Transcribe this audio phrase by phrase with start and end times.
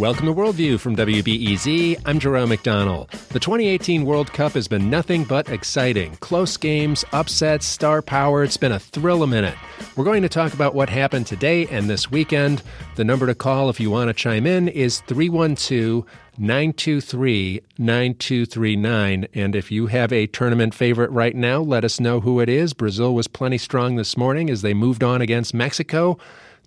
[0.00, 2.00] Welcome to Worldview from WBEZ.
[2.06, 3.10] I'm Jerome McDonnell.
[3.28, 6.16] The 2018 World Cup has been nothing but exciting.
[6.20, 8.42] Close games, upsets, star power.
[8.42, 9.56] It's been a thrill a minute.
[9.96, 12.62] We're going to talk about what happened today and this weekend.
[12.96, 16.06] The number to call if you want to chime in is 312
[16.38, 19.28] 923 9239.
[19.34, 22.72] And if you have a tournament favorite right now, let us know who it is.
[22.72, 26.16] Brazil was plenty strong this morning as they moved on against Mexico.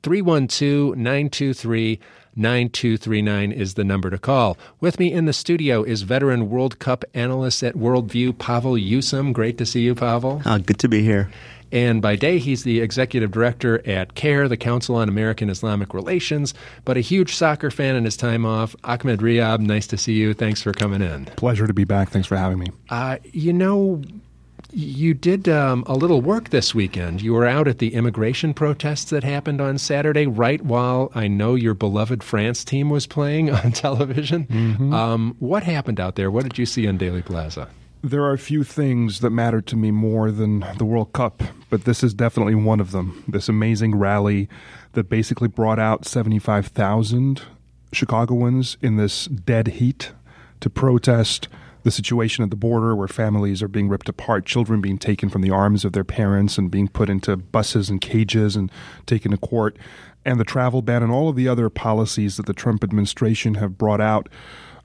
[0.03, 1.99] 312 923
[2.35, 4.57] 9239 is the number to call.
[4.79, 9.33] With me in the studio is veteran World Cup analyst at Worldview, Pavel Usam.
[9.33, 10.41] Great to see you, Pavel.
[10.45, 11.29] Uh, good to be here.
[11.73, 16.53] And by day, he's the executive director at CAIR, the Council on American Islamic Relations,
[16.85, 18.75] but a huge soccer fan in his time off.
[18.83, 20.35] Ahmed Rehab, nice to see you.
[20.35, 21.25] Thanks for coming in.
[21.25, 22.11] Pleasure to be back.
[22.11, 22.67] Thanks for having me.
[22.89, 24.03] Uh, you know,
[24.73, 27.21] you did um, a little work this weekend.
[27.21, 31.55] You were out at the immigration protests that happened on Saturday, right while I know
[31.55, 34.47] your beloved France team was playing on television.
[34.47, 34.93] Mm-hmm.
[34.93, 36.31] Um, what happened out there?
[36.31, 37.69] What did you see on Daley Plaza?
[38.03, 41.85] There are a few things that matter to me more than the World Cup, but
[41.85, 43.23] this is definitely one of them.
[43.27, 44.49] This amazing rally
[44.91, 47.43] that basically brought out 75,000
[47.93, 50.11] Chicagoans in this dead heat
[50.59, 51.47] to protest
[51.83, 55.41] the situation at the border where families are being ripped apart, children being taken from
[55.41, 58.71] the arms of their parents and being put into buses and cages and
[59.05, 59.77] taken to court,
[60.25, 63.77] and the travel ban and all of the other policies that the Trump administration have
[63.77, 64.29] brought out.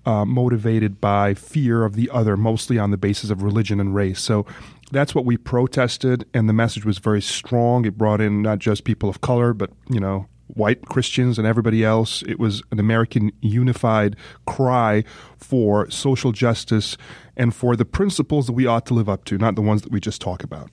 [0.07, 4.21] Uh, motivated by fear of the other, mostly on the basis of religion and race.
[4.21, 4.47] So
[4.91, 7.85] that's what we protested, and the message was very strong.
[7.85, 11.85] It brought in not just people of color, but you know white Christians and everybody
[11.85, 12.23] else.
[12.23, 15.05] It was an American unified cry
[15.37, 16.97] for social justice
[17.37, 19.93] and for the principles that we ought to live up to, not the ones that
[19.93, 20.71] we just talk about.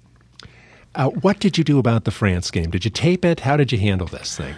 [0.95, 2.71] Uh, what did you do about the France game?
[2.71, 3.41] Did you tape it?
[3.41, 4.55] How did you handle this thing?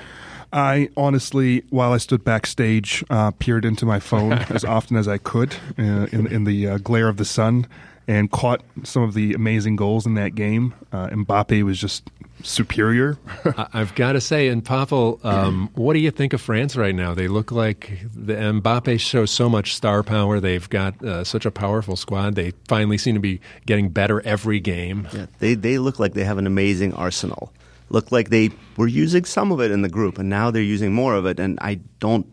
[0.54, 5.18] I honestly, while I stood backstage, uh, peered into my phone as often as I
[5.18, 7.68] could uh, in, in the uh, glare of the sun
[8.08, 10.74] and caught some of the amazing goals in that game.
[10.92, 12.10] Uh, Mbappe was just
[12.44, 13.18] superior.
[13.74, 17.14] I've got to say, and Pavel, um, what do you think of France right now?
[17.14, 20.40] They look like the Mbappe shows so much star power.
[20.40, 22.36] They've got uh, such a powerful squad.
[22.36, 25.08] They finally seem to be getting better every game.
[25.14, 27.52] Yeah, they they look like they have an amazing arsenal.
[27.90, 30.94] Look like they were using some of it in the group, and now they're using
[30.94, 31.40] more of it.
[31.40, 32.26] And I don't.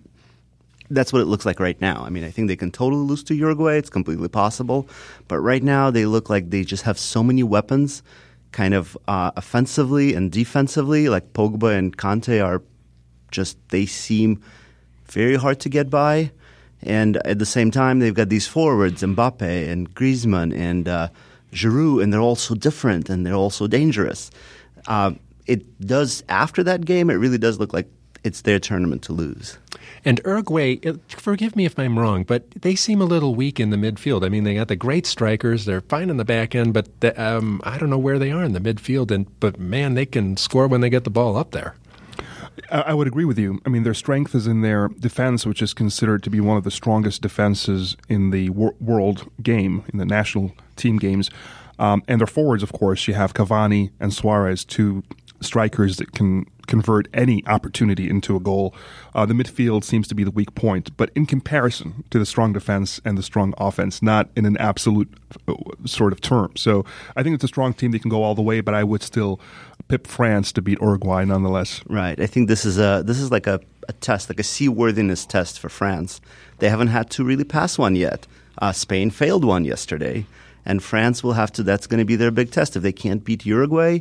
[0.90, 2.04] That's what it looks like right now.
[2.04, 3.76] I mean, I think they can totally lose to Uruguay.
[3.76, 4.86] It's completely possible.
[5.28, 8.02] But right now, they look like they just have so many weapons
[8.52, 11.08] kind of uh, offensively and defensively.
[11.08, 12.62] Like Pogba and Kante are
[13.30, 14.40] just they seem
[15.06, 16.30] very hard to get by,
[16.82, 21.08] and at the same time they've got these forwards Mbappe and Griezmann and uh,
[21.52, 24.30] Giroud, and they're all so different and they're all so dangerous.
[24.86, 25.12] Uh,
[25.46, 27.10] it does after that game.
[27.10, 27.88] It really does look like
[28.22, 29.58] it's their tournament to lose.
[30.04, 33.76] And Uruguay, forgive me if I'm wrong, but they seem a little weak in the
[33.76, 34.24] midfield.
[34.24, 37.20] I mean, they got the great strikers; they're fine in the back end, but the,
[37.22, 39.10] um, I don't know where they are in the midfield.
[39.10, 41.74] And but man, they can score when they get the ball up there.
[42.70, 43.60] I would agree with you.
[43.66, 46.64] I mean, their strength is in their defense, which is considered to be one of
[46.64, 51.30] the strongest defenses in the wor- world game, in the national team games.
[51.78, 55.02] Um, and their forwards, of course, you have Cavani and Suarez, two
[55.44, 58.74] strikers that can convert any opportunity into a goal.
[59.14, 62.52] Uh, the midfield seems to be the weak point, but in comparison to the strong
[62.52, 65.12] defense and the strong offense, not in an absolute
[65.46, 65.54] uh,
[65.84, 66.52] sort of term.
[66.56, 66.84] So
[67.16, 69.02] I think it's a strong team that can go all the way, but I would
[69.02, 69.40] still
[69.88, 71.82] pip France to beat Uruguay nonetheless.
[71.86, 72.18] Right.
[72.18, 75.58] I think this is a this is like a, a test, like a seaworthiness test
[75.58, 76.20] for France.
[76.58, 78.26] They haven't had to really pass one yet.
[78.58, 80.26] Uh, Spain failed one yesterday
[80.64, 81.62] and France will have to.
[81.62, 82.76] That's going to be their big test.
[82.76, 84.00] If they can't beat Uruguay,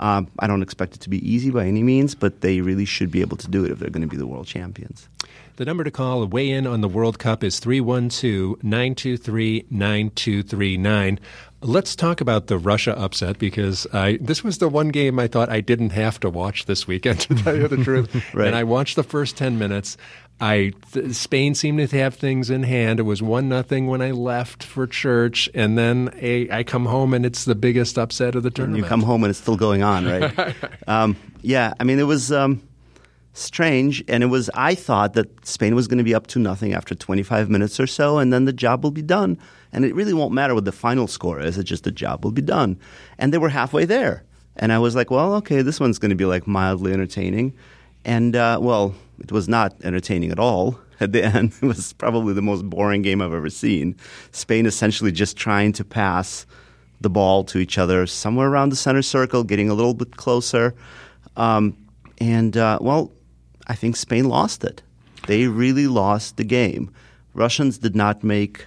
[0.00, 3.10] um, I don't expect it to be easy by any means, but they really should
[3.10, 5.08] be able to do it if they're going to be the world champions.
[5.56, 11.18] The number to call, a weigh in on the World Cup, is 312 923 9239.
[11.62, 15.48] Let's talk about the Russia upset because I, this was the one game I thought
[15.48, 18.14] I didn't have to watch this weekend, to tell you the truth.
[18.34, 18.48] right.
[18.48, 19.96] And I watched the first 10 minutes.
[20.40, 23.00] I th- Spain seemed to have things in hand.
[23.00, 27.14] It was one nothing when I left for church, and then a, I come home
[27.14, 28.78] and it's the biggest upset of the tournament.
[28.78, 30.54] And you come home and it's still going on, right?
[30.86, 32.62] um, yeah, I mean it was um,
[33.32, 34.50] strange, and it was.
[34.52, 37.86] I thought that Spain was going to be up to nothing after 25 minutes or
[37.86, 39.38] so, and then the job will be done,
[39.72, 41.56] and it really won't matter what the final score is.
[41.56, 42.78] It's just the job will be done,
[43.16, 44.22] and they were halfway there,
[44.56, 47.54] and I was like, well, okay, this one's going to be like mildly entertaining,
[48.06, 51.52] and uh, well it was not entertaining at all at the end.
[51.60, 53.96] It was probably the most boring game I've ever seen.
[54.32, 56.46] Spain essentially just trying to pass
[57.00, 60.74] the ball to each other somewhere around the center circle, getting a little bit closer.
[61.36, 61.76] Um,
[62.18, 63.12] and, uh, well,
[63.66, 64.82] I think Spain lost it.
[65.26, 66.90] They really lost the game.
[67.34, 68.66] Russians did not make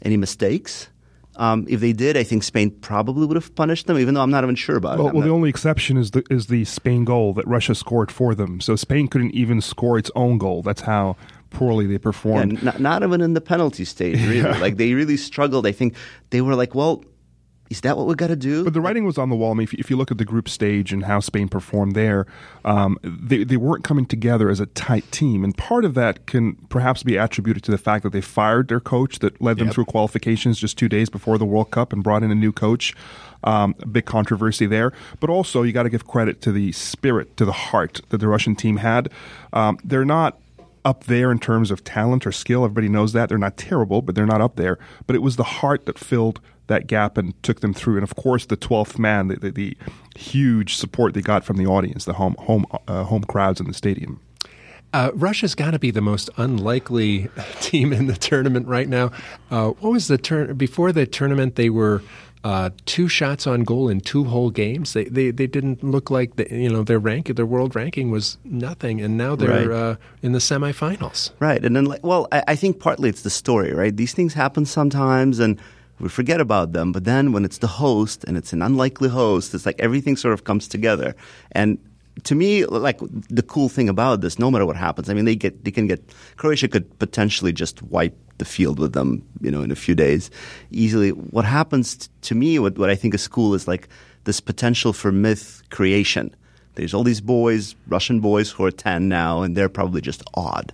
[0.00, 0.88] any mistakes.
[1.36, 4.30] Um, if they did, I think Spain probably would have punished them, even though I'm
[4.30, 5.14] not even sure about well, it.
[5.14, 8.34] Well, not, the only exception is the is the Spain goal that Russia scored for
[8.34, 8.60] them.
[8.60, 10.62] So Spain couldn't even score its own goal.
[10.62, 11.16] That's how
[11.50, 12.54] poorly they performed.
[12.54, 14.36] Yeah, not, not, even in the penalty stage, really.
[14.46, 14.58] Yeah.
[14.58, 15.66] Like they really struggled.
[15.66, 15.94] I think
[16.30, 17.02] they were like, well,
[17.70, 18.64] is that what we got to do?
[18.64, 19.50] But the writing was on the wall.
[19.50, 22.26] I mean, if, if, you look at the group stage and how Spain performed there,
[22.64, 25.42] um, they, they weren't coming together as a tight team.
[25.42, 28.80] And part of that can perhaps be attributed to the fact that they fired their
[28.80, 29.74] coach that led them yep.
[29.74, 32.94] through qualifications just two days before the World Cup and brought in a new coach.
[33.44, 34.92] Um, a big controversy there.
[35.20, 38.26] But also, you got to give credit to the spirit, to the heart that the
[38.26, 39.10] Russian team had.
[39.52, 40.38] Um, they're not
[40.86, 42.64] up there in terms of talent or skill.
[42.64, 43.28] Everybody knows that.
[43.28, 44.78] They're not terrible, but they're not up there.
[45.06, 47.94] But it was the heart that filled that gap and took them through.
[47.94, 49.76] And of course, the 12th man, the, the, the
[50.16, 53.74] huge support they got from the audience, the home, home, uh, home crowds in the
[53.74, 54.20] stadium.
[54.92, 57.28] Uh, Russia's got to be the most unlikely
[57.60, 59.10] team in the tournament right now.
[59.50, 61.56] Uh, what was the turn before the tournament?
[61.56, 62.02] They were
[62.44, 64.92] uh, two shots on goal in two whole games.
[64.92, 68.38] They they, they didn't look like the, you know their rank their world ranking was
[68.44, 69.70] nothing, and now they're right.
[69.70, 71.32] uh, in the semifinals.
[71.40, 73.72] Right, and then well, I, I think partly it's the story.
[73.74, 75.60] Right, these things happen sometimes, and
[75.98, 76.92] we forget about them.
[76.92, 80.34] But then when it's the host and it's an unlikely host, it's like everything sort
[80.34, 81.14] of comes together.
[81.52, 81.78] And
[82.24, 82.98] to me, like
[83.28, 85.86] the cool thing about this, no matter what happens, I mean, they get they can
[85.86, 86.02] get
[86.36, 90.30] Croatia could potentially just wipe the field with them, you know, in a few days
[90.70, 91.10] easily.
[91.10, 93.88] What happens to me, what, what I think is cool is like
[94.24, 96.34] this potential for myth creation.
[96.74, 100.72] There's all these boys, Russian boys who are 10 now, and they're probably just odd.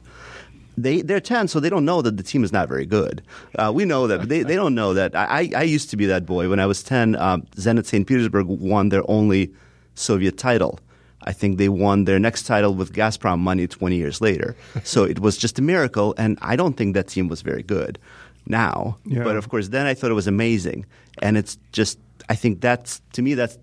[0.76, 3.22] They, they're 10, so they don't know that the team is not very good.
[3.58, 5.14] Uh, we know that, but they, they don't know that.
[5.14, 6.48] I, I used to be that boy.
[6.48, 8.06] When I was 10, um, Zenit St.
[8.06, 9.52] Petersburg won their only
[9.94, 10.80] Soviet title.
[11.24, 14.56] I think they won their next title with Gazprom money 20 years later.
[14.82, 17.98] so it was just a miracle, and I don't think that team was very good
[18.46, 18.96] now.
[19.04, 19.24] Yeah.
[19.24, 20.86] But of course, then I thought it was amazing,
[21.20, 21.98] and it's just
[22.28, 23.58] I think that's to me that's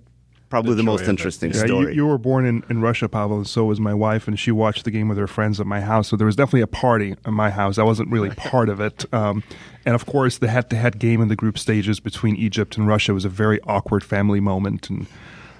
[0.50, 1.90] probably the, the most interesting yeah, story.
[1.90, 4.51] You, you, were born in, in Russia, Pavel, and so was my wife, and she
[4.51, 6.10] watched the game with her friends at my house.
[6.10, 7.78] So there was definitely a party at my house.
[7.78, 9.12] I wasn't really part of it.
[9.13, 9.44] Um,
[9.86, 12.88] and of course, the head to head game in the group stages between Egypt and
[12.88, 14.90] Russia was a very awkward family moment.
[14.90, 15.07] And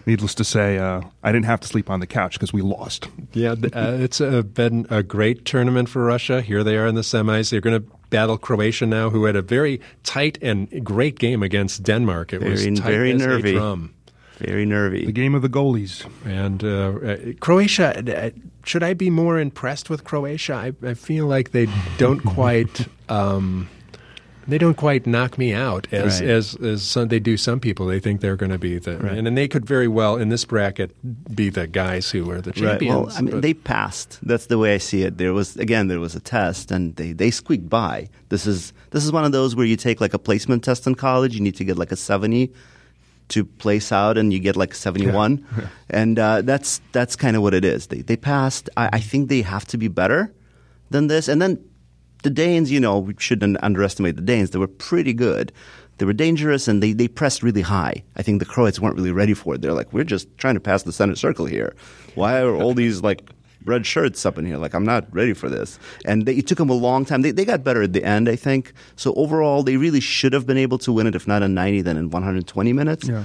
[0.06, 3.10] needless to say, uh, I didn't have to sleep on the couch because we lost.
[3.34, 6.42] Yeah, uh, it's uh, been a great tournament for Russia.
[6.42, 7.52] Here they are in the semis.
[7.52, 11.84] They're going to battle Croatia now, who had a very tight and great game against
[11.84, 12.34] Denmark.
[12.34, 13.58] It very, was tight very as nervy.
[14.40, 15.06] Very nervy.
[15.06, 16.06] The game of the goalies.
[16.26, 16.68] And uh,
[17.06, 18.30] uh Croatia, uh,
[18.64, 20.54] should I be more impressed with Croatia?
[20.54, 22.88] I, I feel like they don't quite.
[23.10, 23.70] Um,
[24.48, 26.30] they don't quite knock me out as right.
[26.30, 27.86] as as some, they do some people.
[27.86, 29.18] They think they're going to be the right.
[29.18, 30.96] and, and, they could very well in this bracket
[31.36, 32.96] be the guys who are the champions.
[32.96, 33.06] Right.
[33.06, 34.18] Well, I mean, they passed.
[34.24, 35.20] That's the way I see it.
[35.20, 38.10] There was again there was a test and they they squeaked by.
[38.30, 40.96] This is this is one of those where you take like a placement test in
[40.96, 41.36] college.
[41.36, 42.52] You need to get like a seventy
[43.30, 45.68] to place out and you get like 71 yeah.
[45.90, 49.30] and uh, that's that's kind of what it is they, they passed I, I, think
[49.30, 50.34] they have to be better
[50.90, 51.64] than this and then
[52.24, 54.52] the Danes, you know, we shouldn't underestimate the Danes.
[54.52, 55.52] They were pretty good.
[55.98, 58.04] They were dangerous and they, they pressed really high.
[58.16, 59.62] I think the Croats weren't really ready for it.
[59.62, 61.76] They're like, we're just trying to pass the center circle here.
[62.16, 63.30] Why are all these like
[63.66, 64.58] red shirts up in here?
[64.58, 65.80] Like, I'm not ready for this.
[66.06, 67.22] And they, it took them a long time.
[67.22, 68.74] They, they got better at the end, I think.
[68.96, 71.82] So overall, they really should have been able to win it, if not in 90,
[71.82, 73.08] then in 120 minutes.
[73.08, 73.24] Yeah.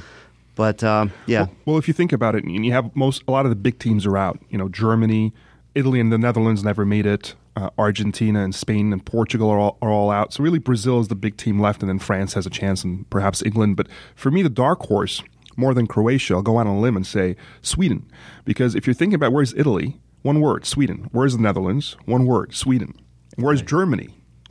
[0.57, 1.41] But um, yeah.
[1.43, 3.57] Well, well, if you think about it, and you have most a lot of the
[3.57, 4.39] big teams are out.
[4.51, 5.33] You know, Germany,
[5.75, 9.79] Italy, and the Netherlands never made it uh, Argentina and Spain and Portugal are all,
[9.81, 10.33] are all out.
[10.33, 13.09] So really, Brazil is the big team left, and then France has a chance, and
[13.11, 13.77] perhaps England.
[13.77, 15.23] But for me, the dark horse
[15.57, 18.11] more than Croatia, I'll go out on a limb and say Sweden,
[18.45, 21.09] because if you're thinking about where's Italy, one word, Sweden.
[21.13, 21.97] Where's the Netherlands?
[22.07, 22.95] One word, Sweden.
[23.37, 23.69] Where's right.
[23.69, 24.09] Germany?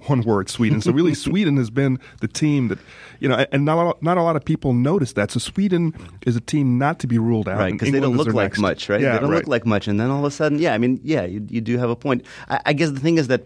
[0.08, 0.82] one word, Sweden.
[0.82, 2.80] So really, Sweden has been the team that
[3.20, 5.32] you know, and not a lot, not a lot of people notice that.
[5.32, 5.94] So Sweden
[6.26, 7.72] is a team not to be ruled out, right?
[7.72, 8.60] Because they don't look like next.
[8.60, 9.02] much, right?
[9.02, 9.38] Yeah, they don't right.
[9.38, 11.62] look like much, and then all of a sudden, yeah, I mean, yeah, you, you
[11.62, 12.26] do have a point.
[12.50, 13.44] I, I guess the thing is that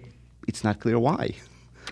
[0.47, 1.35] it's not clear why.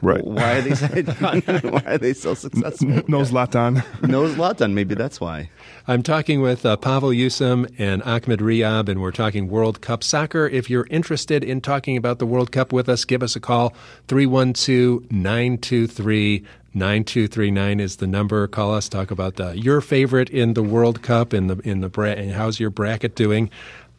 [0.02, 0.24] Right.
[0.26, 1.02] Why are they
[1.70, 2.88] why are they so successful?
[3.08, 3.84] No Zlatan.
[4.08, 4.74] no Zlatan.
[4.74, 5.50] Maybe that's why.
[5.88, 10.48] I'm talking with uh, Pavel Yusum and Ahmed Rehab, and we're talking World Cup soccer.
[10.48, 13.74] If you're interested in talking about the World Cup with us, give us a call.
[14.08, 18.48] 312 923 9239 is the number.
[18.48, 18.90] Call us.
[18.90, 22.32] Talk about uh, your favorite in the World Cup in the in the bra- and
[22.32, 23.50] how's your bracket doing.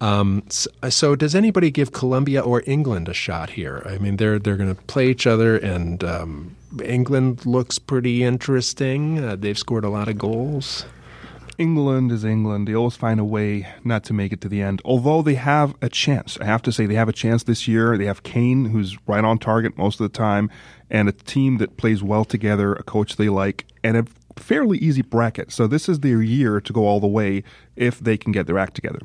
[0.00, 3.82] Um, so, so, does anybody give Colombia or England a shot here?
[3.86, 9.24] I mean, they're they're going to play each other, and um, England looks pretty interesting.
[9.24, 10.84] Uh, they've scored a lot of goals.
[11.58, 12.68] England is England.
[12.68, 14.82] They always find a way not to make it to the end.
[14.84, 16.36] Although they have a chance.
[16.40, 17.96] I have to say they have a chance this year.
[17.96, 20.50] They have Kane, who's right on target most of the time,
[20.90, 24.04] and a team that plays well together, a coach they like, and a
[24.36, 25.50] fairly easy bracket.
[25.50, 27.42] So this is their year to go all the way
[27.74, 29.00] if they can get their act together.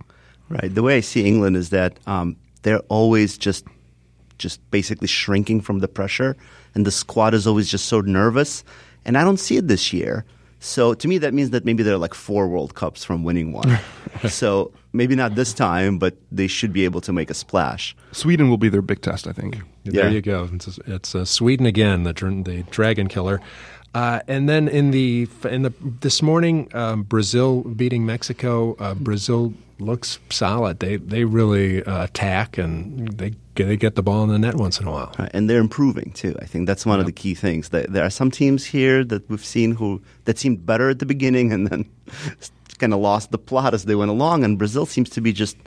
[0.52, 0.74] Right.
[0.74, 3.66] The way I see England is that um, they're always just
[4.38, 6.36] just basically shrinking from the pressure,
[6.74, 8.64] and the squad is always just so nervous.
[9.06, 10.26] And I don't see it this year.
[10.60, 13.80] So to me, that means that maybe they're like four World Cups from winning one.
[14.30, 17.96] so maybe not this time, but they should be able to make a splash.
[18.12, 19.58] Sweden will be their big test, I think.
[19.84, 20.04] Yeah.
[20.04, 20.48] There you go.
[20.54, 23.42] It's, it's uh, Sweden again, the the dragon killer.
[23.94, 28.76] Uh, and then in the in the this morning, um, Brazil beating Mexico.
[28.80, 30.80] Uh, Brazil looks solid.
[30.80, 34.80] They they really uh, attack and they they get the ball in the net once
[34.80, 35.14] in a while.
[35.20, 36.36] Right, and they're improving too.
[36.42, 37.70] I think that's one of the key things.
[37.70, 41.06] That there are some teams here that we've seen who that seemed better at the
[41.06, 41.90] beginning and then
[42.78, 44.46] kind of lost the plot as they went along.
[44.46, 45.58] And Brazil seems to be just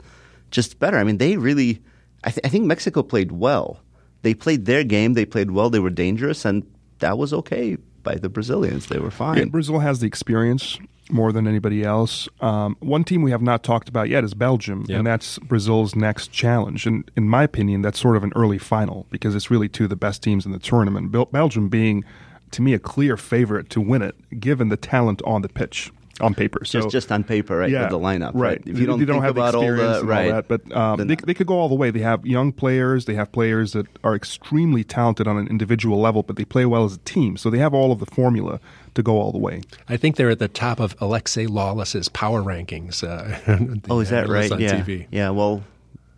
[0.49, 0.97] just better.
[0.97, 1.81] I mean, they really.
[2.23, 3.79] I, th- I think Mexico played well.
[4.23, 5.13] They played their game.
[5.13, 5.69] They played well.
[5.69, 6.65] They were dangerous, and
[6.97, 8.85] that was okay by the Brazilians.
[8.85, 9.37] They were fine.
[9.37, 10.79] Yeah, Brazil has the experience
[11.11, 12.29] more than anybody else.
[12.39, 14.97] Um, one team we have not talked about yet is Belgium, Yep.
[14.97, 16.87] and that's Brazil's next challenge.
[16.87, 19.89] And in my opinion, that's sort of an early final because it's really two of
[19.89, 21.11] the best teams in the tournament.
[21.11, 22.03] Bel- Belgium being,
[22.51, 25.91] to me, a clear favorite to win it, given the talent on the pitch
[26.21, 26.63] on paper.
[26.63, 27.69] So just just on paper, right?
[27.69, 28.61] yeah, with the lineup, right?
[28.65, 30.33] If you don't, they don't think have the about all experience the and right, all
[30.33, 31.91] that, but um, they, they could go all the way.
[31.91, 33.05] They have young players.
[33.05, 36.85] They have players that are extremely talented on an individual level, but they play well
[36.85, 37.37] as a team.
[37.37, 38.59] So they have all of the formula
[38.93, 39.61] to go all the way.
[39.89, 43.03] I think they're at the top of Alexi Lalas's power rankings.
[43.03, 44.51] Uh, oh, is that the- right?
[44.51, 45.07] On yeah, TV.
[45.11, 45.29] yeah.
[45.31, 45.63] Well,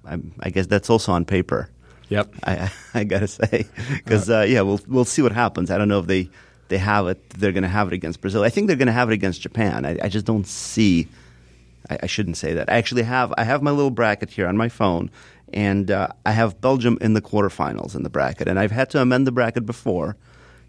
[0.05, 1.69] I, I guess that's also on paper.
[2.09, 2.35] Yep.
[2.43, 5.71] I, I gotta say, because uh, yeah, we'll we'll see what happens.
[5.71, 6.29] I don't know if they
[6.69, 7.29] they have it.
[7.31, 8.43] They're going to have it against Brazil.
[8.43, 9.85] I think they're going to have it against Japan.
[9.85, 11.07] I, I just don't see.
[11.89, 12.69] I, I shouldn't say that.
[12.69, 15.09] I actually have I have my little bracket here on my phone,
[15.53, 19.01] and uh, I have Belgium in the quarterfinals in the bracket, and I've had to
[19.01, 20.15] amend the bracket before,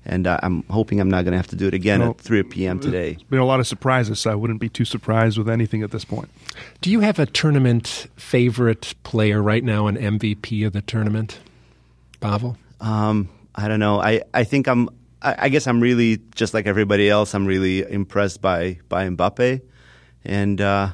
[0.05, 2.11] and uh, I'm hoping I'm not going to have to do it again No.
[2.11, 2.79] at 3 p.m.
[2.79, 3.15] today.
[3.15, 5.91] There's been a lot of surprises, so I wouldn't be too surprised with anything at
[5.91, 6.29] this point.
[6.81, 11.39] Do you have a tournament favorite player right now, an MVP of the tournament,
[12.21, 12.57] Pavel?
[12.81, 14.01] Um, I don't know.
[14.01, 14.89] I, I think I'm.
[15.23, 17.35] I, I guess I'm really just like everybody else.
[17.35, 19.61] I'm really impressed by by Mbappe,
[20.25, 20.91] and uh,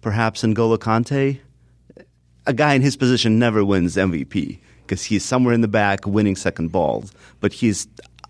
[0.00, 1.40] perhaps N'Golo Kante.
[2.46, 6.34] A guy in his position never wins MVP because he's somewhere in the back winning
[6.34, 7.86] second balls, but he's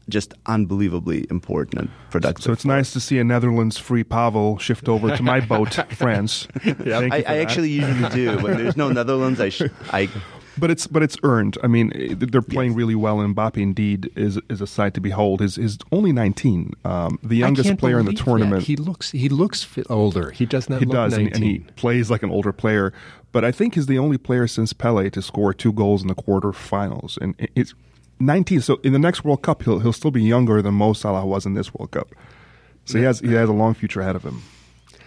[0.09, 2.45] just unbelievably important and productive.
[2.45, 6.49] So it's nice to see a Netherlands free Pavel shift over to my boat, France.
[6.65, 9.41] You I, I actually usually do when there's no Netherlands.
[9.41, 10.09] I sh- I
[10.61, 11.57] But it's but it's earned.
[11.63, 15.01] I mean, eh, they're playing really well, and Mbappe indeed is is a sight to
[15.01, 15.41] behold.
[15.41, 18.61] Is is only nineteen, um, the youngest player in the tournament.
[18.61, 18.67] that.
[18.67, 20.31] He looks he looks older.
[20.31, 21.35] He does not He look does, and, 19.
[21.43, 22.93] and he plays like an older player.
[23.33, 26.15] But I think he's the only player since Pele to score two goals in the
[26.15, 27.75] quarterfinals, and it's
[28.19, 28.61] nineteen.
[28.61, 31.47] So in the next World Cup, he'll he'll still be younger than Mo Salah was
[31.47, 32.09] in this World Cup.
[32.85, 34.43] So he has he has a long future ahead of him.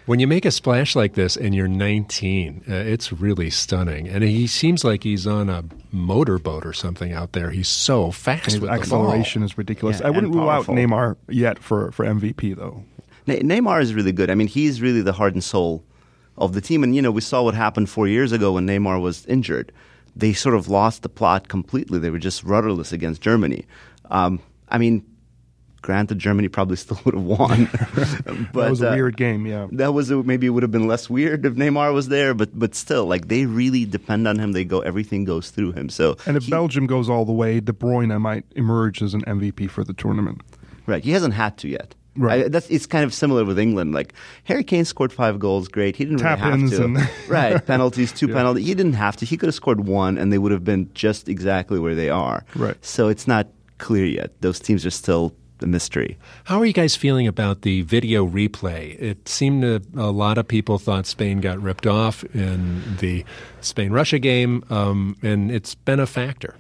[0.06, 4.10] When you make a splash like this and you're 19, uh, it's really stunning.
[4.10, 7.52] And he seems like he's on a motorboat or something out there.
[7.52, 10.02] He's so fast His with acceleration the is ridiculous.
[10.02, 10.66] Yeah, I wouldn't rule out.
[10.66, 12.84] Neymar yet for, for MVP though.
[13.28, 14.30] Ne- Neymar is really good.
[14.30, 15.86] I mean, he's really the heart and soul
[16.38, 16.84] of the team.
[16.84, 19.72] And you know, we saw what happened four years ago when Neymar was injured.
[20.16, 21.98] They sort of lost the plot completely.
[22.00, 23.66] They were just rudderless against Germany.
[24.12, 25.06] Um, I mean,
[25.84, 27.70] granted, Germany probably still would have won.
[28.52, 29.68] but that was a uh, weird game, yeah.
[29.74, 32.58] That was a, maybe it would have been less weird if Neymar was there, but
[32.58, 34.54] but still, like they really depend on him.
[34.54, 35.90] They go everything goes through him.
[35.90, 39.22] So And if he- Belgium goes all the way, De Bruyne might emerge as an
[39.26, 40.42] MVP for the tournament.
[40.88, 41.04] Right.
[41.04, 41.94] He hasn't had to yet.
[42.16, 42.46] Right.
[42.46, 43.94] I, that's it's kind of similar with England.
[43.94, 44.14] Like
[44.44, 45.96] Harry Kane scored five goals, great.
[45.96, 46.86] He didn't really Tap-ins have to.
[46.86, 47.66] and- right.
[47.66, 48.36] Penalties, two Yeah.
[48.36, 48.68] penalties.
[48.68, 49.26] He didn't have to.
[49.26, 52.46] He could have scored one, and they would have been just exactly where they are.
[52.56, 52.78] Right.
[52.86, 53.48] So it's not
[53.80, 54.30] clear yet.
[54.42, 56.18] Those teams are still a mystery.
[56.44, 59.02] How are you guys feeling about the video replay?
[59.02, 63.26] It seemed to a lot of people thought Spain got ripped off in the
[63.62, 66.56] Spain Russia game, um, and it's been a factor.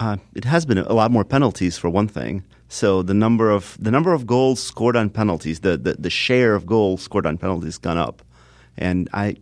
[0.00, 2.42] Uh, it has been a lot more penalties for one thing.
[2.68, 6.54] So the number of the number of goals scored on penalties, the, the, the share
[6.54, 8.22] of goals scored on penalties, gone up,
[8.76, 9.36] and I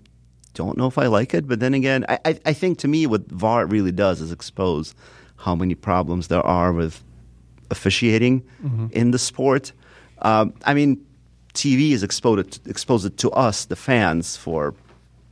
[0.54, 1.48] don't know if I like it.
[1.48, 4.94] But then again, I, I, I think to me what VAR really does is expose
[5.36, 7.02] how many problems there are with
[7.72, 8.42] officiating
[8.92, 9.72] in the sport.
[10.20, 11.04] Um, I mean,
[11.54, 14.74] TV is exposed exposed it to us, the fans, for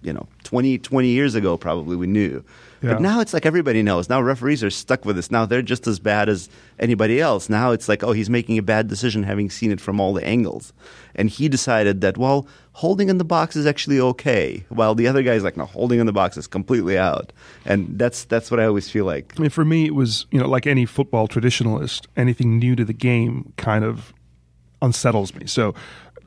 [0.02, 2.42] you know 20, 20 years ago probably we knew.
[2.82, 2.94] Yeah.
[2.94, 4.08] But now it's like everybody knows.
[4.08, 5.30] Now referees are stuck with this.
[5.30, 7.49] Now they're just as bad as anybody else.
[7.50, 10.25] Now it's like, oh, he's making a bad decision having seen it from all the
[10.25, 10.72] angles.
[11.14, 14.64] And he decided that, well, holding in the box is actually okay.
[14.70, 17.32] While the other guy's like, no, holding in the box is completely out.
[17.66, 19.34] And that's that's what I always feel like.
[19.37, 22.84] I mean, for me, it was you know like any football traditionalist, anything new to
[22.84, 24.14] the game kind of
[24.82, 25.46] unsettles me.
[25.46, 25.75] So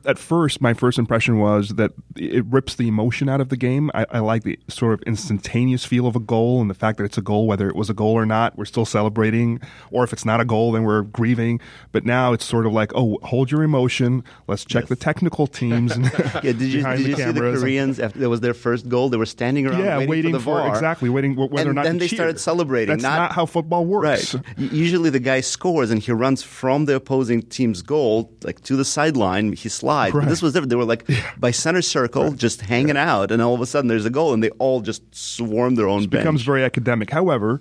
[0.06, 3.90] at first, my first impression was that it rips the emotion out of the game.
[3.94, 7.04] I, I, like the sort of instantaneous feel of a goal and the fact that
[7.04, 9.60] it's a goal, whether it was a goal or not, we're still celebrating.
[9.90, 11.60] Or if it's not a goal, then we're grieving.
[11.92, 14.24] But now it's sort of like, oh, hold your emotion.
[14.46, 14.88] Let's check yes.
[14.90, 15.96] the technical teams.
[15.98, 19.08] yeah, did you, did you the see the Koreans after that was their first goal?
[19.08, 20.68] They were standing around yeah, waiting, waiting for the for, VAR.
[20.68, 21.84] exactly waiting whether and or not.
[21.84, 22.18] Then they cheer.
[22.18, 22.94] started celebrating.
[22.94, 24.34] That's not, not how football works.
[24.34, 24.44] Right.
[24.58, 28.84] Usually the guy scores and he runs from the opposing team's goal like to the
[28.84, 29.52] sideline.
[29.52, 29.93] He slides.
[29.94, 30.12] Right.
[30.12, 30.70] But this was different.
[30.70, 31.08] They were like
[31.38, 32.36] by center circle, right.
[32.36, 35.02] just hanging out, and all of a sudden there's a goal, and they all just
[35.14, 36.02] swarm their own.
[36.04, 37.10] It becomes very academic.
[37.10, 37.60] However,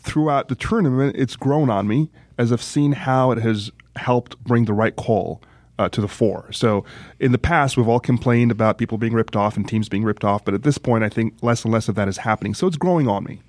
[0.00, 4.64] throughout the tournament, it's grown on me as I've seen how it has helped bring
[4.64, 5.40] the right call.
[5.78, 6.46] Uh, to the fore.
[6.52, 6.84] So
[7.18, 10.22] in the past, we've all complained about people being ripped off and teams being ripped
[10.22, 12.52] off, but at this point, I think less and less of that is happening.
[12.54, 13.40] So it's growing on me.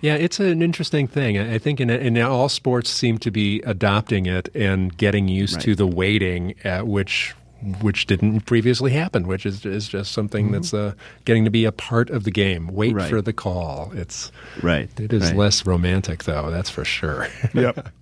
[0.00, 1.38] Yeah, it's an interesting thing.
[1.38, 5.64] I think in, in all sports seem to be adopting it and getting used Right.
[5.64, 7.34] to the waiting, at which
[7.80, 10.92] which didn't previously happen, which is, is just something that's uh,
[11.24, 12.68] getting to be a part of the game.
[12.68, 13.08] Wait Right.
[13.08, 13.90] for the call.
[13.94, 14.30] It's
[14.62, 14.88] Right.
[15.00, 15.36] it is right.
[15.36, 16.50] less romantic though.
[16.50, 17.28] That's for sure.
[17.54, 17.88] Yep.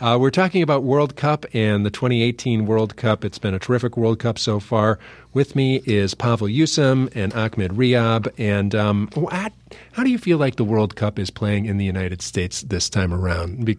[0.00, 3.24] Uh, we're talking about World Cup and the 2018 World Cup.
[3.24, 4.98] It's been a terrific World Cup so far.
[5.32, 8.32] With me is Pavel Yusum and Ahmed Rehab.
[8.38, 9.52] And um, what,
[9.92, 12.88] how do you feel like the World Cup is playing in the United States this
[12.90, 13.64] time around?
[13.64, 13.78] Be-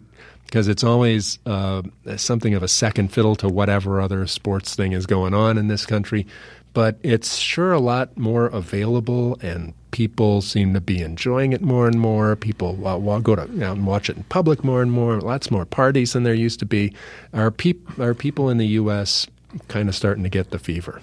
[0.49, 1.83] because it's always uh,
[2.17, 5.85] something of a second fiddle to whatever other sports thing is going on in this
[5.85, 6.25] country.
[6.73, 11.87] But it's sure a lot more available, and people seem to be enjoying it more
[11.87, 12.35] and more.
[12.35, 15.19] People uh, go to know, and watch it in public more and more.
[15.21, 16.93] Lots more parties than there used to be.
[17.33, 19.27] Are, peop- are people in the U.S.
[19.67, 20.99] kind of starting to get the fever?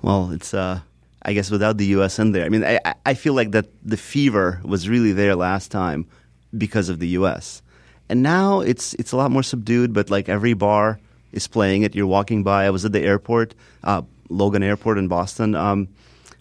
[0.00, 0.80] Well, it's uh,
[1.22, 2.18] I guess without the U.S.
[2.18, 2.44] in there.
[2.46, 6.06] I mean, I- I feel like that the fever was really there last time
[6.56, 7.62] because of the U.S.
[8.08, 9.92] And now it's it's a lot more subdued.
[9.92, 10.98] But like every bar
[11.32, 11.94] is playing it.
[11.94, 12.64] You're walking by.
[12.64, 15.88] I was at the airport, uh, Logan Airport in Boston, um,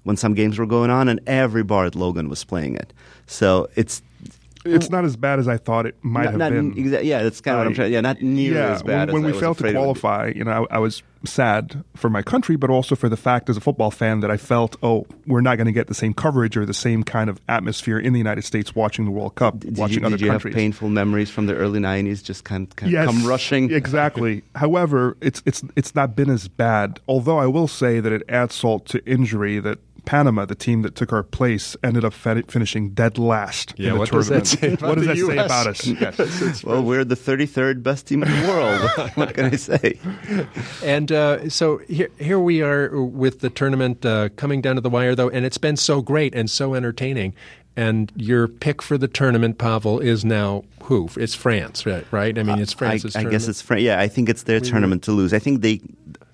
[0.04, 2.94] when some games were going on, and every bar at Logan was playing it.
[3.28, 4.02] So it's
[4.66, 6.74] It's not as bad as I thought it might not, have not been.
[6.76, 7.92] exa- yeah, that's kind of what I'm trying.
[7.94, 9.80] Yeah, not nearly yeah, as bad when, when we I was failed to afraid it
[9.80, 10.00] would be.
[10.00, 13.50] qualify, you know, I, I was sad for my country, but also for the fact
[13.50, 16.14] as a football fan that I felt, oh, we're not going to get the same
[16.14, 19.60] coverage or the same kind of atmosphere in the United States watching the World Cup,
[19.60, 20.54] Did watching you, other did you countries.
[20.54, 22.24] have painful memories from the early '90s?
[22.24, 23.72] Just kind of, kind of yes, come rushing.
[23.84, 24.44] Exactly.
[24.56, 27.00] However, it's it's it's not been as bad.
[27.08, 30.96] Although I will say that it adds salt to injury that Panama, the team that
[30.96, 33.74] took our place, ended up fin- finishing dead last.
[33.78, 34.80] Yeah, in the what does that tournament.
[34.80, 35.46] say what about does the that say US?
[35.46, 35.88] about us?
[36.44, 36.64] Yes.
[36.64, 39.12] Well, we're the 33rd best team in the world.
[39.16, 40.00] what can I say?
[40.84, 44.90] And uh, so here, here we are with the tournament uh, coming down to the
[44.90, 47.34] wire, though, and it's been so great and so entertaining.
[47.76, 51.10] And your pick for the tournament, Pavel, is now who?
[51.18, 52.06] It's France, right?
[52.12, 52.38] right?
[52.38, 53.32] I mean, it's I, France's I tournament.
[53.42, 54.00] guess it's Fran- yeah.
[54.00, 55.34] I think it's their tournament to lose.
[55.34, 55.82] I think they,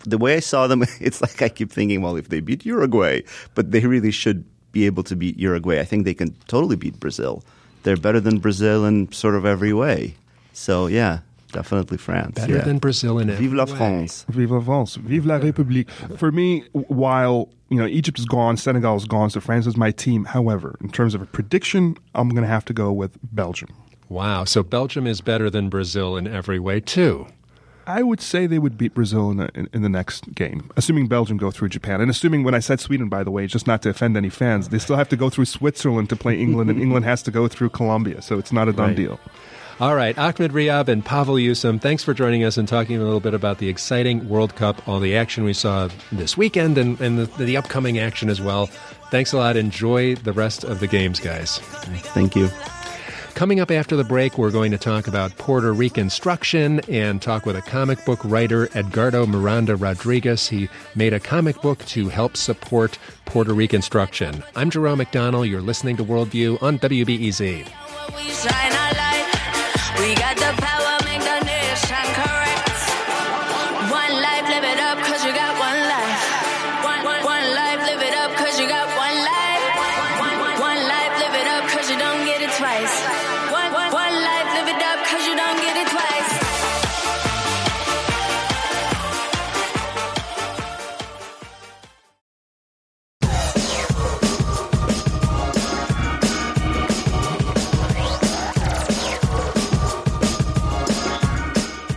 [0.05, 3.21] the way I saw them, it's like I keep thinking, well, if they beat Uruguay,
[3.55, 5.79] but they really should be able to beat Uruguay.
[5.79, 7.43] I think they can totally beat Brazil.
[7.83, 10.15] They're better than Brazil in sort of every way.
[10.53, 11.19] So yeah,
[11.51, 12.35] definitely France.
[12.35, 12.63] better yeah.
[12.63, 13.75] than Brazil in every Vive la way.
[13.75, 14.25] France.
[14.29, 14.95] Vive la France.
[14.95, 15.89] Vive la République.
[16.17, 19.91] For me, while you know Egypt is gone, Senegal is gone, so France is my
[19.91, 20.25] team.
[20.25, 23.69] However, in terms of a prediction, I'm going to have to go with Belgium.
[24.09, 24.43] Wow.
[24.43, 27.27] So Belgium is better than Brazil in every way, too.
[27.89, 31.07] I would say they would beat Brazil in the, in, in the next game, assuming
[31.07, 33.81] Belgium go through Japan, and assuming when I said Sweden, by the way, just not
[33.81, 36.79] to offend any fans, they still have to go through Switzerland to play England, and
[36.79, 38.95] England has to go through Colombia, so it's not a done Right.
[38.95, 39.19] deal.
[39.79, 43.21] All right, Ahmed Rehab and Pavel Yusum, thanks for joining us and talking a little
[43.21, 47.17] bit about the exciting World Cup, all the action we saw this weekend, and, and
[47.17, 48.67] the, the upcoming action as well.
[49.09, 49.55] Thanks a lot.
[49.57, 51.57] Enjoy the rest of the games, guys.
[52.13, 52.49] Thank you.
[53.39, 57.55] Coming up after the break, we're going to talk about Puerto Reconstruction and talk with
[57.55, 60.49] a comic book writer, Edgardo Miranda Rodriguez.
[60.49, 64.43] He made a comic book to help support Puerto Reconstruction.
[64.57, 65.49] I'm Jerome McDonnell.
[65.49, 67.65] You're listening to Worldview on WBEZ.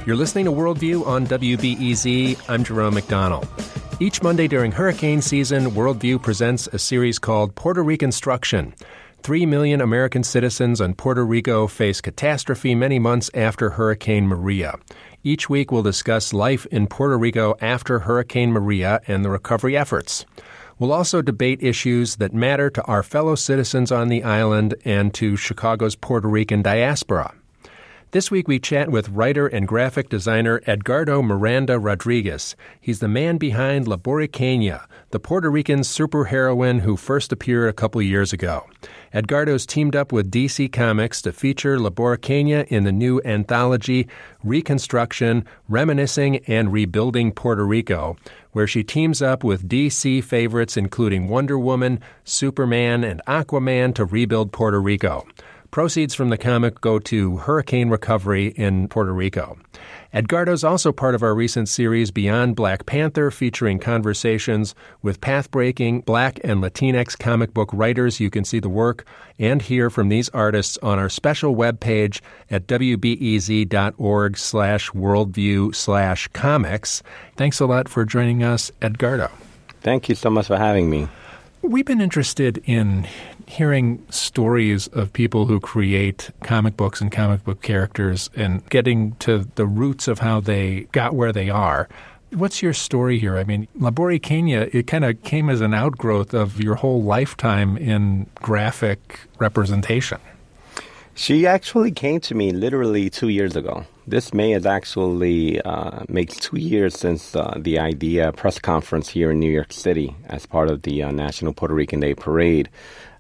[0.05, 2.51] You're listening to Worldview on WBEZ.
[2.51, 3.47] I'm Jerome McDonnell.
[4.01, 8.75] Each Monday during hurricane season, Worldview presents a series called Puerto Reconstruction.
[9.23, 14.75] Three million American citizens on Puerto Rico face catastrophe many months after Hurricane Maria.
[15.23, 20.27] Each week, we'll discuss life in Puerto Rico after Hurricane Maria and the recovery efforts.
[20.81, 25.37] We'll also debate issues that matter to our fellow citizens on the island and to
[25.37, 27.33] Chicago's Puerto Rican diaspora.
[28.13, 32.55] This week we chat with writer and graphic designer Edgardo Miranda Rodriguez.
[32.79, 38.03] He's the man behind La Borinqueña, the Puerto Rican superheroine who first appeared a couple
[38.03, 38.67] years ago.
[39.15, 44.07] Edgardo's teamed up with DC Comics to feature La Borinqueña in the new anthology
[44.45, 48.19] Ricanstruction, Reminiscing and Rebuilding Puerto Rico,
[48.51, 54.53] where she teams up with DC favorites including Wonder Woman, Superman, and Aquaman to rebuild
[54.53, 55.27] Puerto Rico.
[55.73, 59.57] Proceeds from the comic go to hurricane recovery in Puerto Rico.
[60.13, 66.03] Edgardo is also part of our recent series Beyond Black Panther, featuring conversations with path-breaking
[66.03, 68.21] Black and Latinx comic book writers.
[68.21, 69.07] You can see the work
[69.39, 77.03] and hear from these artists on our special webpage at wbez.org slash worldview slash comics.
[77.37, 79.31] Thanks a lot for joining us, Edgardo.
[79.81, 81.09] Thank you so much for having me.
[81.63, 83.07] We've been interested in
[83.53, 89.47] hearing stories of people who create comic books and comic book characters and getting to
[89.57, 91.87] the roots of how they got where they are.
[92.33, 93.37] What's your story here?
[93.37, 97.77] I mean, La Borinqueña, it kind of came as an outgrowth of your whole lifetime
[97.77, 100.19] in graphic representation.
[101.15, 103.85] She actually came to me literally two years ago.
[104.07, 109.31] This May is actually uh, makes two years since uh, the idea press conference here
[109.31, 112.71] in New York City as part of the uh, National Puerto Rican Day Parade.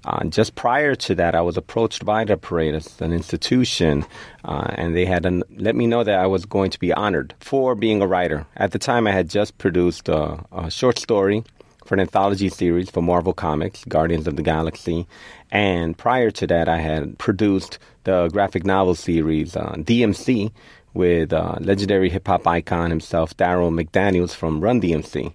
[0.05, 4.05] Uh, just prior to that, I was approached by the parade as an institution,
[4.45, 7.35] uh, and they had an, let me know that I was going to be honored
[7.39, 8.47] for being a writer.
[8.57, 11.45] At the time, I had just produced a, a short story
[11.85, 15.07] for an anthology series for Marvel Comics, Guardians of the Galaxy.
[15.51, 20.51] And prior to that, I had produced the graphic novel series uh, DMC
[20.95, 25.33] with legendary hip hop icon himself, Darryl McDaniels from Run DMC.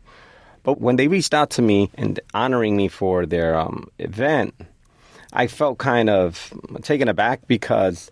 [0.67, 4.53] But when they reached out to me and honoring me for their um, event,
[5.31, 8.11] I felt kind of taken aback because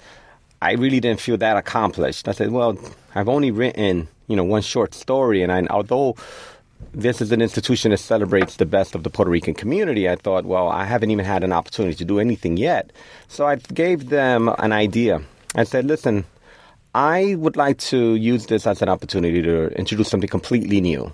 [0.62, 2.30] I really didn't feel that accomplished.
[2.30, 2.80] I said, "Well,
[3.13, 6.15] I've only written, you know, one short story, and I, although
[6.94, 10.46] this is an institution that celebrates the best of the Puerto Rican community, I thought,
[10.46, 12.94] well, I haven't even had an opportunity to do anything yet.
[13.28, 15.22] So I gave them an idea.
[15.56, 16.24] I said, listen,
[16.94, 21.12] I would like to use this as an opportunity to introduce something completely new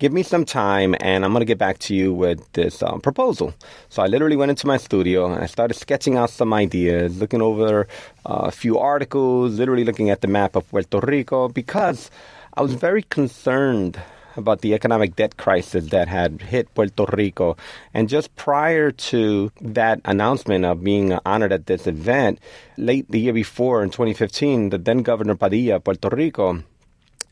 [0.00, 3.00] give me some time and I'm going to get back to you with this um,
[3.00, 3.54] proposal.
[3.90, 7.42] So I literally went into my studio and I started sketching out some ideas, looking
[7.42, 7.86] over
[8.24, 12.10] uh, a few articles, literally looking at the map of Puerto Rico because
[12.54, 14.00] I was very concerned
[14.36, 17.58] about the economic debt crisis that had hit Puerto Rico.
[17.92, 22.38] And just prior to that announcement of being honored at this event,
[22.78, 26.62] late the year before in 2015, the then Governor Padilla Puerto Rico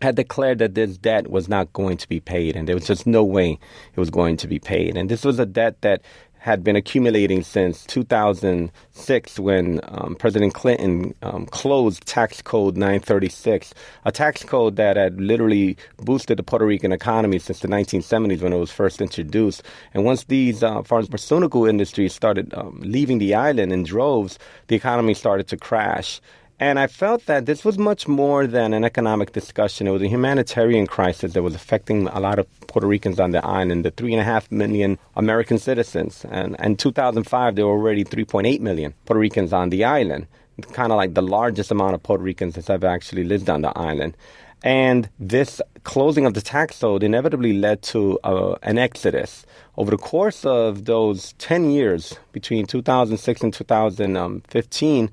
[0.00, 3.06] had declared that this debt was not going to be paid, and there was just
[3.06, 3.58] no way
[3.94, 4.96] it was going to be paid.
[4.96, 6.02] And this was a debt that
[6.38, 14.12] had been accumulating since 2006 when um, President Clinton um, closed Tax Code 936, a
[14.12, 18.58] tax code that had literally boosted the Puerto Rican economy since the 1970s when it
[18.58, 19.62] was first introduced.
[19.94, 25.14] And once these uh, pharmaceutical industries started um, leaving the island in droves, the economy
[25.14, 26.20] started to crash.
[26.60, 29.86] And I felt that this was much more than an economic discussion.
[29.86, 33.44] It was a humanitarian crisis that was affecting a lot of Puerto Ricans on the
[33.46, 36.24] island, the three and a half million American citizens.
[36.30, 40.26] And in 2005, there were already 3.8 million Puerto Ricans on the island,
[40.72, 43.76] kind of like the largest amount of Puerto Ricans that's ever actually lived on the
[43.78, 44.16] island.
[44.64, 49.46] And this closing of the tax code inevitably led to uh, an exodus.
[49.76, 55.10] Over the course of those 10 years, between 2006 and 2015,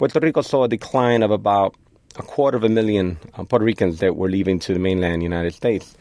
[0.00, 1.74] Puerto Rico saw a decline of about
[2.16, 5.52] a quarter of a million uh, Puerto Ricans that were leaving to the mainland United
[5.52, 5.94] States.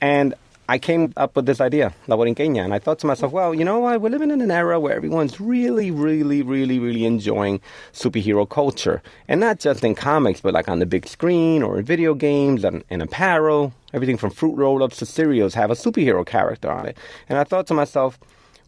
[0.00, 0.34] And
[0.68, 3.64] I came up with this idea, La Borinqueña, and I thought to myself, well, you
[3.64, 4.00] know what?
[4.00, 7.60] We're living in an era where everyone's really, really, really, really enjoying
[7.92, 9.00] superhero culture.
[9.28, 12.64] And not just in comics, but like on the big screen or in video games
[12.64, 13.72] and in apparel.
[13.92, 16.98] Everything from fruit roll ups to cereals have a superhero character on it.
[17.28, 18.18] And I thought to myself,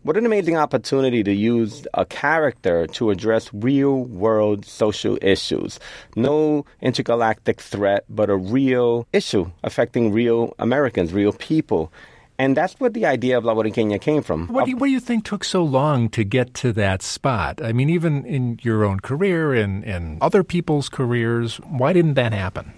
[0.07, 5.81] what an amazing opportunity to use a character to address real world social issues.
[6.14, 11.92] No intergalactic threat, but a real issue affecting real Americans, real people.
[12.38, 14.47] And that's where the idea of La Borinqueña came from.
[14.47, 17.61] What do, you, what do you think took so long to get to that spot?
[17.61, 22.33] I mean, even in your own career and, and other people's careers, why didn't that
[22.33, 22.75] happen?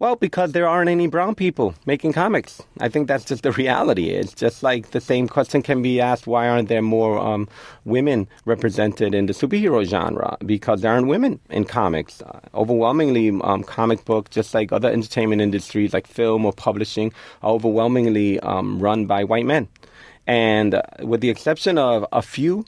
[0.00, 2.62] Well, because there aren't any brown people making comics.
[2.80, 4.08] I think that's just the reality.
[4.08, 7.46] It's just like the same question can be asked why aren't there more um,
[7.84, 10.38] women represented in the superhero genre?
[10.46, 12.22] Because there aren't women in comics.
[12.22, 17.52] Uh, overwhelmingly, um, comic book, just like other entertainment industries like film or publishing, are
[17.52, 19.68] overwhelmingly um, run by white men.
[20.26, 22.64] And uh, with the exception of a few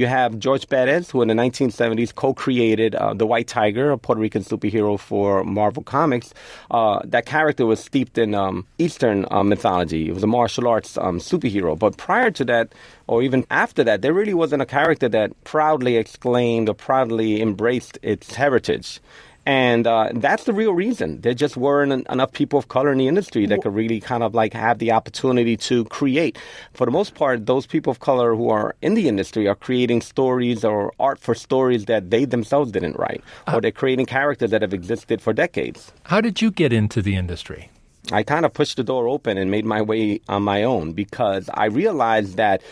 [0.00, 4.20] you have George Perez, who in the 1970s co-created uh, the White Tiger, a Puerto
[4.20, 6.32] Rican superhero for Marvel Comics.
[6.70, 10.08] Uh, that character was steeped in um, Eastern uh, mythology.
[10.08, 11.78] It was a martial arts um, superhero.
[11.78, 12.72] But prior to that,
[13.08, 17.98] or even after that, there really wasn't a character that proudly exclaimed or proudly embraced
[18.02, 19.00] its heritage.
[19.46, 21.22] And uh, that's the real reason.
[21.22, 24.34] There just weren't enough people of color in the industry that could really kind of
[24.34, 26.38] like have the opportunity to create.
[26.74, 30.02] For the most part, those people of color who are in the industry are creating
[30.02, 34.50] stories or art for stories that they themselves didn't write, or uh, they're creating characters
[34.50, 35.92] that have existed for decades.
[36.04, 37.70] How did you get into the industry?
[38.12, 41.48] I kind of pushed the door open and made my way on my own because
[41.54, 42.62] I realized that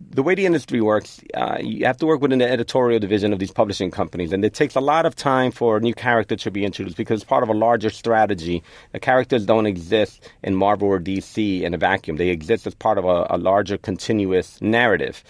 [0.00, 3.38] the way the industry works, uh, you have to work within the editorial division of
[3.38, 6.50] these publishing companies, and it takes a lot of time for a new character to
[6.50, 8.62] be introduced because it's part of a larger strategy.
[8.92, 12.98] The characters don't exist in Marvel or DC in a vacuum; they exist as part
[12.98, 15.24] of a, a larger, continuous narrative.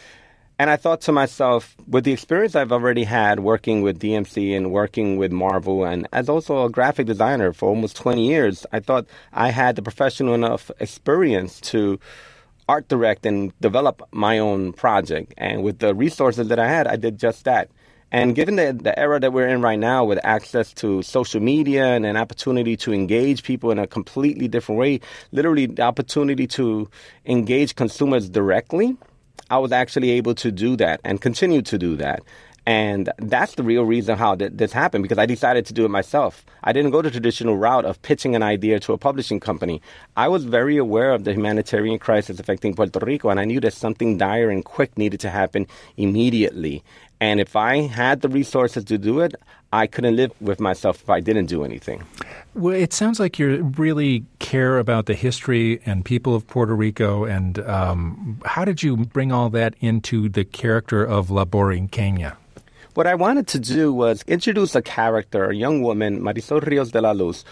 [0.58, 4.72] And I thought to myself, with the experience I've already had working with DMC and
[4.72, 9.06] working with Marvel, and as also a graphic designer for almost 20 years, I thought
[9.32, 12.00] I had the professional enough experience to
[12.68, 15.34] art direct and develop my own project.
[15.36, 17.70] And with the resources that I had, I did just that.
[18.12, 21.86] And given the, the era that we're in right now with access to social media
[21.86, 25.00] and an opportunity to engage people in a completely different way,
[25.32, 26.88] literally the opportunity to
[27.26, 28.96] engage consumers directly,
[29.50, 32.22] I was actually able to do that and continue to do that.
[32.66, 35.88] And that's the real reason how th- this happened because I decided to do it
[35.88, 36.44] myself.
[36.64, 39.80] I didn't go the traditional route of pitching an idea to a publishing company.
[40.16, 43.72] I was very aware of the humanitarian crisis affecting Puerto Rico, and I knew that
[43.72, 46.82] something dire and quick needed to happen immediately.
[47.20, 49.36] And if I had the resources to do it,
[49.72, 52.02] I couldn't live with myself if I didn't do anything.
[52.54, 57.24] Well, it sounds like you really care about the history and people of Puerto Rico.
[57.24, 62.36] And um, how did you bring all that into the character of La Borinqueña?
[62.96, 67.02] What I wanted to do was introduce a character, a young woman, Marisol Rios de
[67.02, 67.44] la Luz,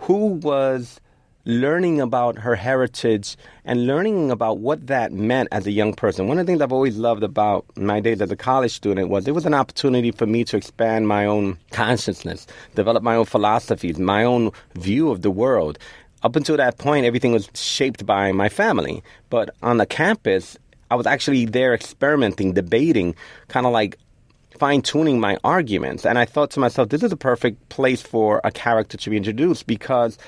[0.00, 1.00] who was
[1.46, 6.28] learning about her heritage and learning about what that meant as a young person.
[6.28, 9.26] One of the things I've always loved about my days as a college student was
[9.26, 13.98] it was an opportunity for me to expand my own consciousness, develop my own philosophies,
[13.98, 15.78] my own view of the world.
[16.24, 19.02] Up until that point, everything was shaped by my family.
[19.30, 20.58] But on the campus,
[20.90, 23.14] I was actually there experimenting, debating,
[23.48, 23.96] kind of like
[24.60, 26.04] fine tuning my arguments.
[26.04, 29.16] And I thought to myself, this is a perfect place for a character to be
[29.16, 30.18] introduced because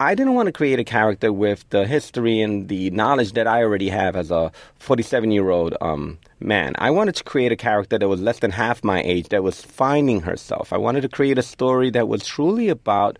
[0.00, 3.62] I didn't want to create a character with the history and the knowledge that I
[3.62, 6.72] already have as a 47 year old um, man.
[6.78, 9.60] I wanted to create a character that was less than half my age, that was
[9.60, 10.72] finding herself.
[10.72, 13.18] I wanted to create a story that was truly about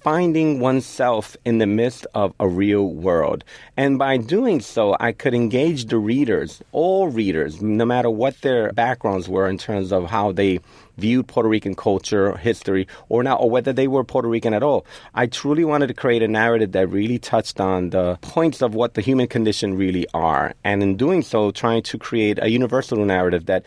[0.00, 3.44] finding oneself in the midst of a real world.
[3.76, 8.72] And by doing so, I could engage the readers, all readers, no matter what their
[8.72, 10.60] backgrounds were in terms of how they
[10.96, 14.86] viewed Puerto Rican culture, history, or not, or whether they were Puerto Rican at all.
[15.14, 18.94] I truly wanted to create a narrative that really touched on the points of what
[18.94, 20.54] the human condition really are.
[20.64, 23.64] And in doing so, trying to create a universal narrative that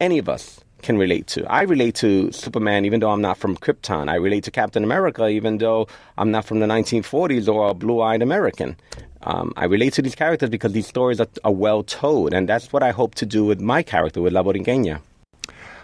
[0.00, 1.44] any of us can relate to.
[1.50, 4.08] I relate to Superman even though I'm not from Krypton.
[4.08, 8.00] I relate to Captain America even though I'm not from the 1940s or a blue
[8.00, 8.76] eyed American.
[9.22, 12.72] Um, I relate to these characters because these stories are, are well told, and that's
[12.72, 15.00] what I hope to do with my character, with La Borinqueña.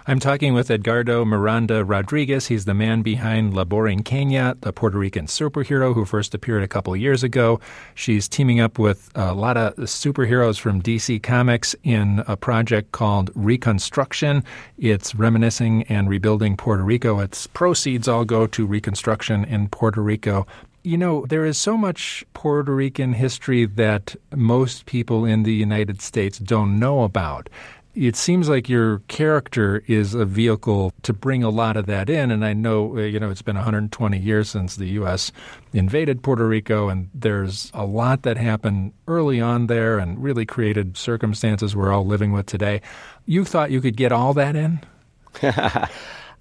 [0.07, 2.47] I'm talking with Edgardo Miranda Rodriguez.
[2.47, 6.97] He's the man behind La Borinqueña, the Puerto Rican superhero who first appeared a couple
[6.97, 7.61] years ago.
[7.95, 13.31] She's teaming up with a lot of superheroes from DC Comics in a project called
[13.35, 14.43] Ricanstruction.
[14.79, 17.21] It's reminiscing and rebuilding Puerto Rico.
[17.21, 20.47] Its proceeds all go to reconstruction in Puerto Rico.
[20.83, 26.01] You know, there is so much Puerto Rican history that most people in the United
[26.01, 27.51] States don't know about
[28.01, 32.31] it seems like your character is a vehicle to bring a lot of that in.
[32.31, 35.31] And I know, uh, you know, it's been 120 years since the U.S.
[35.75, 40.97] invaded Puerto Rico, and there's a lot that happened early on there and really created
[40.97, 42.81] circumstances we're all living with today.
[43.27, 44.81] You thought you could get all that in?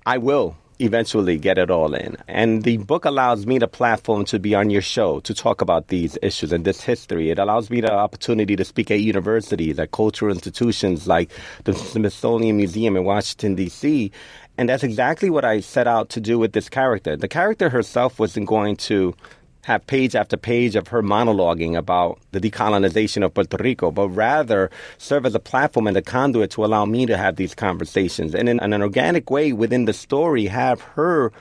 [0.05, 2.17] I will eventually get it all in.
[2.27, 5.87] And the book allows me the platform to be on your show to talk about
[5.89, 7.29] these issues and this history.
[7.29, 11.31] It allows me the opportunity to speak at universities, at cultural institutions like
[11.65, 14.11] the Smithsonian Museum in Washington, D.C.,
[14.57, 17.15] And that's exactly what I set out to do with this character.
[17.15, 19.15] The character herself wasn't going to
[19.69, 24.71] have page after page of her monologuing about the decolonization of Puerto Rico, but rather
[24.97, 28.33] serve as a platform and a conduit to allow me to have these conversations.
[28.33, 31.31] And in, in an organic way within the story, have her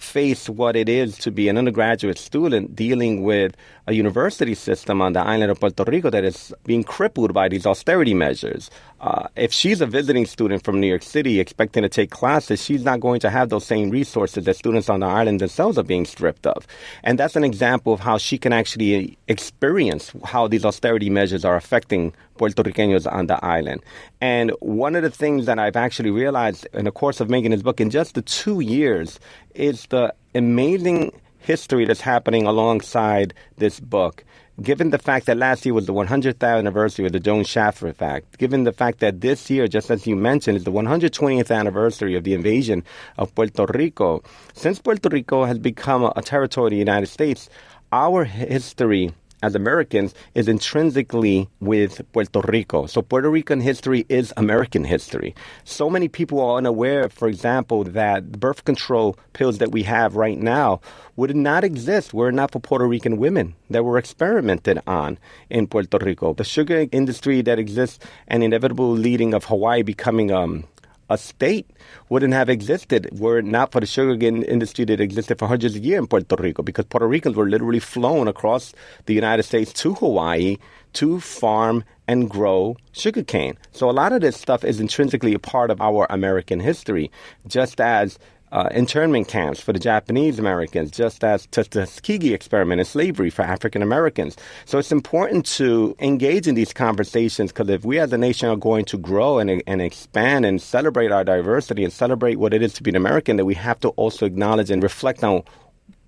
[0.00, 3.54] face what it is to be an undergraduate student dealing with
[3.86, 7.66] a university system on the island of Puerto Rico that is being crippled by these
[7.66, 8.70] austerity measures.
[9.00, 12.84] Uh, if she's a visiting student from New York City expecting to take classes, she's
[12.84, 16.04] not going to have those same resources that students on the island themselves are being
[16.04, 16.66] stripped of.
[17.02, 21.56] And that's an example of how she can actually experience how these austerity measures are
[21.56, 23.82] affecting Puerto Ricanos on the island.
[24.20, 27.62] And one of the things that I've actually realized in the course of making this
[27.62, 29.18] book in just the two years
[29.54, 34.24] is the amazing history that's happening alongside this book
[34.62, 38.64] given the fact that last year was the 100th anniversary of the Jones-Shafroth Act, given
[38.64, 42.34] the fact that this year, just as you mentioned, is the 120th anniversary of the
[42.34, 42.84] invasion
[43.16, 47.48] of Puerto Rico, since Puerto Rico has become a territory of the United States,
[47.92, 52.86] our history as Americans is intrinsically with Puerto Rico.
[52.86, 55.34] So Puerto Rican history is American history.
[55.64, 60.38] So many people are unaware, for example, that birth control pills that we have right
[60.38, 60.80] now
[61.16, 65.66] would not exist were it not for Puerto Rican women that were experimented on in
[65.66, 66.34] Puerto Rico.
[66.34, 67.98] The sugar industry that exists
[68.28, 70.64] and inevitable leading of Hawaii becoming um,
[71.10, 71.68] a state
[72.08, 75.84] wouldn't have existed were it not for the sugar industry that existed for hundreds of
[75.84, 78.72] years in Puerto Rico because Puerto Ricans were literally flown across
[79.06, 80.56] the United States to Hawaii
[80.92, 83.58] to farm and grow sugarcane.
[83.72, 87.10] So a lot of this stuff is intrinsically a part of our American history,
[87.46, 88.18] just as
[88.52, 93.42] uh, internment camps for the Japanese Americans, just as the Tuskegee experiment in slavery for
[93.42, 94.36] African Americans.
[94.64, 98.56] So it's important to engage in these conversations because if we as a nation are
[98.56, 102.74] going to grow and, and expand and celebrate our diversity and celebrate what it is
[102.74, 105.42] to be an American, that we have to also acknowledge and reflect on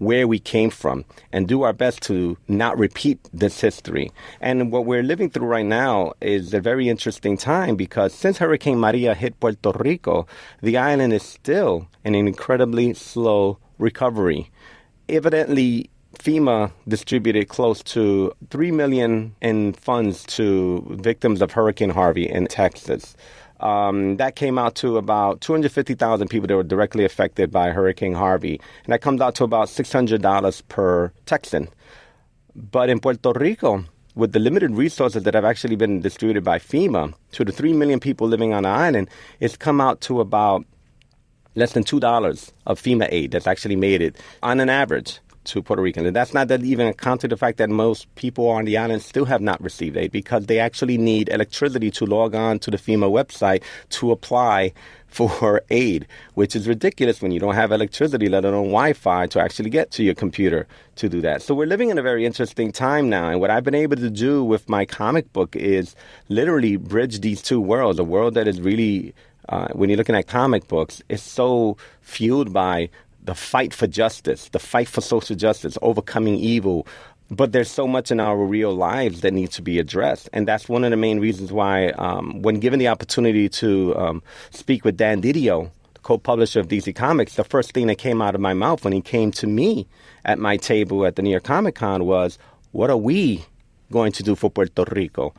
[0.02, 4.10] where we came from and do our best to not repeat this history.
[4.40, 8.78] And what we're living through right now is a very interesting time because since Hurricane
[8.78, 10.26] Maria hit Puerto Rico,
[10.60, 14.50] the island is still in an incredibly slow recovery.
[15.08, 22.46] Evidently, FEMA distributed close to 3 million in funds to victims of Hurricane Harvey in
[22.46, 23.16] Texas.
[23.62, 28.60] Um, that came out to about 250,000 people that were directly affected by Hurricane Harvey.
[28.84, 31.68] And that comes out to about $600 per Texan.
[32.54, 37.14] But in Puerto Rico, with the limited resources that have actually been distributed by FEMA
[37.32, 39.08] to the 3 million people living on the island,
[39.40, 40.66] it's come out to about
[41.54, 45.82] less than $2 of FEMA aid that's actually made it on an average to Puerto
[45.82, 46.06] Ricans.
[46.06, 49.02] And that's not that even account to the fact that most people on the island
[49.02, 52.76] still have not received aid because they actually need electricity to log on to the
[52.76, 54.72] FEMA website to apply
[55.08, 59.40] for aid, which is ridiculous when you don't have electricity, let alone Wi Fi, to
[59.40, 61.42] actually get to your computer to do that.
[61.42, 63.28] So we're living in a very interesting time now.
[63.28, 65.94] And what I've been able to do with my comic book is
[66.28, 69.14] literally bridge these two worlds a world that is really
[69.48, 72.88] uh, when you're looking at comic books, is so fueled by
[73.22, 76.86] the fight for justice, the fight for social justice, overcoming evil.
[77.30, 80.28] But there's so much in our real lives that needs to be addressed.
[80.32, 84.22] And that's one of the main reasons why, um, when given the opportunity to um,
[84.50, 88.20] speak with Dan Didio, the co publisher of DC Comics, the first thing that came
[88.20, 89.86] out of my mouth when he came to me
[90.24, 92.38] at my table at the New York Comic Con was,
[92.72, 93.44] What are we
[93.90, 95.32] going to do for Puerto Rico?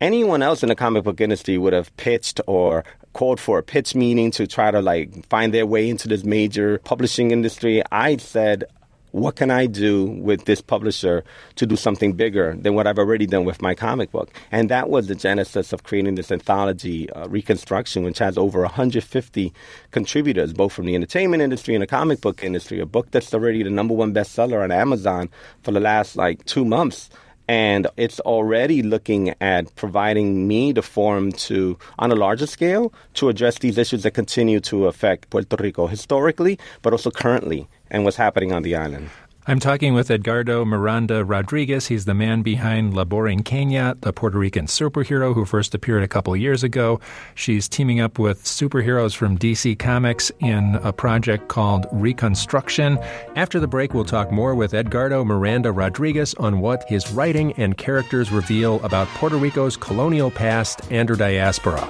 [0.00, 3.94] Anyone else in the comic book industry would have pitched or called for a pitch
[3.94, 7.82] meeting to try to like find their way into this major publishing industry.
[7.90, 8.64] I said,
[9.12, 13.24] what can I do with this publisher to do something bigger than what I've already
[13.24, 14.30] done with my comic book?
[14.52, 19.54] And that was the genesis of creating this anthology, uh, Ricanstruction, which has over 150
[19.92, 22.80] contributors, both from the entertainment industry and the comic book industry.
[22.80, 25.30] A book that's already the number one bestseller on Amazon
[25.62, 27.08] for the last like two months
[27.48, 33.28] and it's already looking at providing me the forum to, on a larger scale, to
[33.28, 38.16] address these issues that continue to affect Puerto Rico historically, but also currently, and what's
[38.16, 39.08] happening on the island.
[39.48, 41.86] I'm talking with Edgardo Miranda Rodriguez.
[41.86, 46.34] He's the man behind La Borinqueña, the Puerto Rican superhero who first appeared a couple
[46.36, 46.98] years ago.
[47.36, 53.00] She's teaming up with superheroes from DC Comics in a project called Ricanstruction.
[53.36, 57.78] After the break, we'll talk more with Edgardo Miranda Rodriguez on what his writing and
[57.78, 61.88] characters reveal about Puerto Rico's colonial past and her diaspora.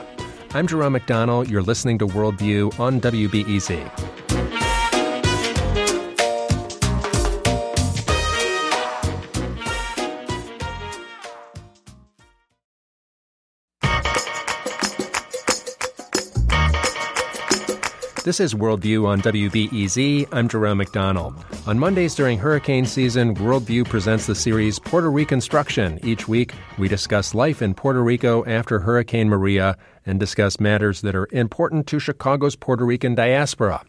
[0.53, 1.49] I'm Jerome McDonnell.
[1.49, 4.26] You're listening to Worldview on WBEZ.
[18.27, 20.27] This is Worldview on WBEZ.
[20.33, 21.33] I'm Jerome McDonnell.
[21.69, 26.01] On Mondays during hurricane season, Worldview presents the series Puerto Reconstruction.
[26.03, 31.15] Each week, we discuss life in Puerto Rico after Hurricane Maria and discuss matters that
[31.15, 33.85] are important to Chicago's Puerto Rican diaspora.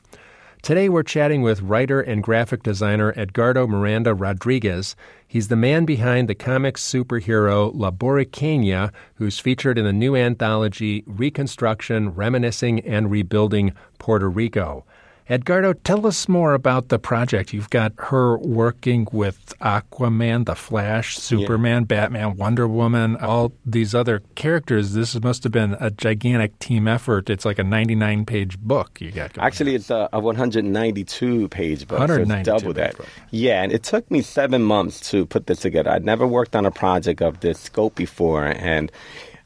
[0.64, 4.95] Today we're chatting with writer and graphic designer Edgardo Miranda Rodriguez.
[5.26, 11.03] He's the man behind the comics superhero La Boricua, who's featured in the new anthology
[11.03, 14.84] Ricanstruction, Reminiscing, and Rebuilding Puerto Rico.
[15.30, 17.51] Edgardo, tell us more about the project.
[17.51, 21.86] You've got her working with Aquaman, The Flash, Superman, yeah.
[21.86, 24.93] Batman, Wonder Woman, all these other characters.
[24.93, 27.30] This must have been a gigantic team effort.
[27.30, 29.45] It's like a 99 page book you got going.
[29.45, 31.99] Actually, it's a, a 192 page book.
[31.99, 32.95] 192 so double that.
[32.95, 33.07] Book.
[33.32, 35.91] Yeah, and it took me seven months to put this together.
[35.91, 38.45] I'd never worked on a project of this scope before.
[38.45, 38.91] And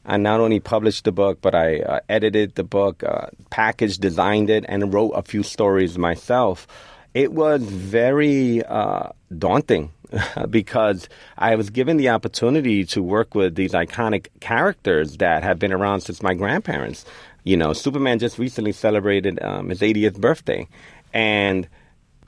[0.06, 4.50] I not only published the book, but I uh, edited the book, uh, packaged, designed
[4.50, 6.68] it, and wrote a few stories myself.
[7.14, 9.92] It was very uh, daunting
[10.50, 15.74] because I was given the opportunity to work with these iconic characters that have been
[15.74, 17.06] around since my grandparents.
[17.44, 20.68] You know, Superman just recently celebrated um, his 80th birthday,
[21.14, 21.68] and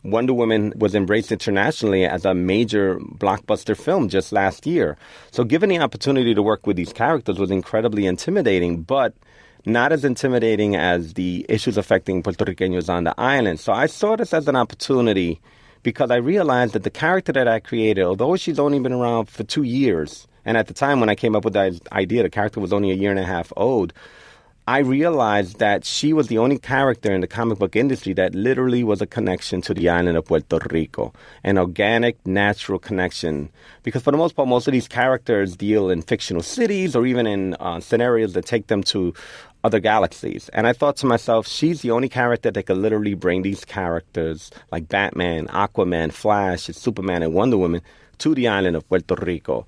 [0.03, 4.97] Wonder Woman was embraced internationally as a major blockbuster film just last year.
[5.31, 9.13] So, given the opportunity to work with these characters was incredibly intimidating, but
[9.65, 13.61] not as intimidating as the issues affecting Puerto Ricanos on the island.
[13.61, 15.39] So, I saw this as an opportunity
[15.83, 19.43] because I realized that the character that I created, although she's only been around for
[19.43, 22.59] two years, and at the time when I came up with that idea, the character
[22.59, 23.93] was only a year and a half old.
[24.65, 28.81] I realized that she was the only character in the comic book industry that literally
[28.81, 33.49] was a connection to the island of Puerto Rico, an organic, natural connection.
[33.83, 37.27] Because for the most part, most of these characters deal in fictional cities or even
[37.27, 39.13] in uh, scenarios that take them to
[39.65, 40.47] other galaxies.
[40.53, 44.49] And I thought to myself, she's the only character that could literally bring these characters
[44.71, 47.81] like Batman, Aquaman, Flash, Superman, and Wonder Woman
[48.19, 49.65] to the island of Puerto Rico.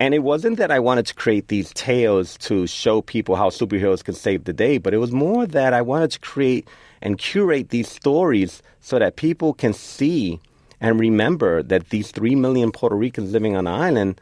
[0.00, 4.04] And it wasn't that I wanted to create these tales to show people how superheroes
[4.04, 6.68] can save the day, but it was more that I wanted to create
[7.02, 10.40] and curate these stories so that people can see
[10.80, 14.20] and remember that these 3 million Puerto Ricans living on the island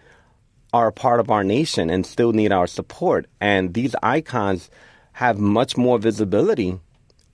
[0.72, 3.26] are a part of our nation and still need our support.
[3.40, 4.70] And these icons
[5.12, 6.78] have much more visibility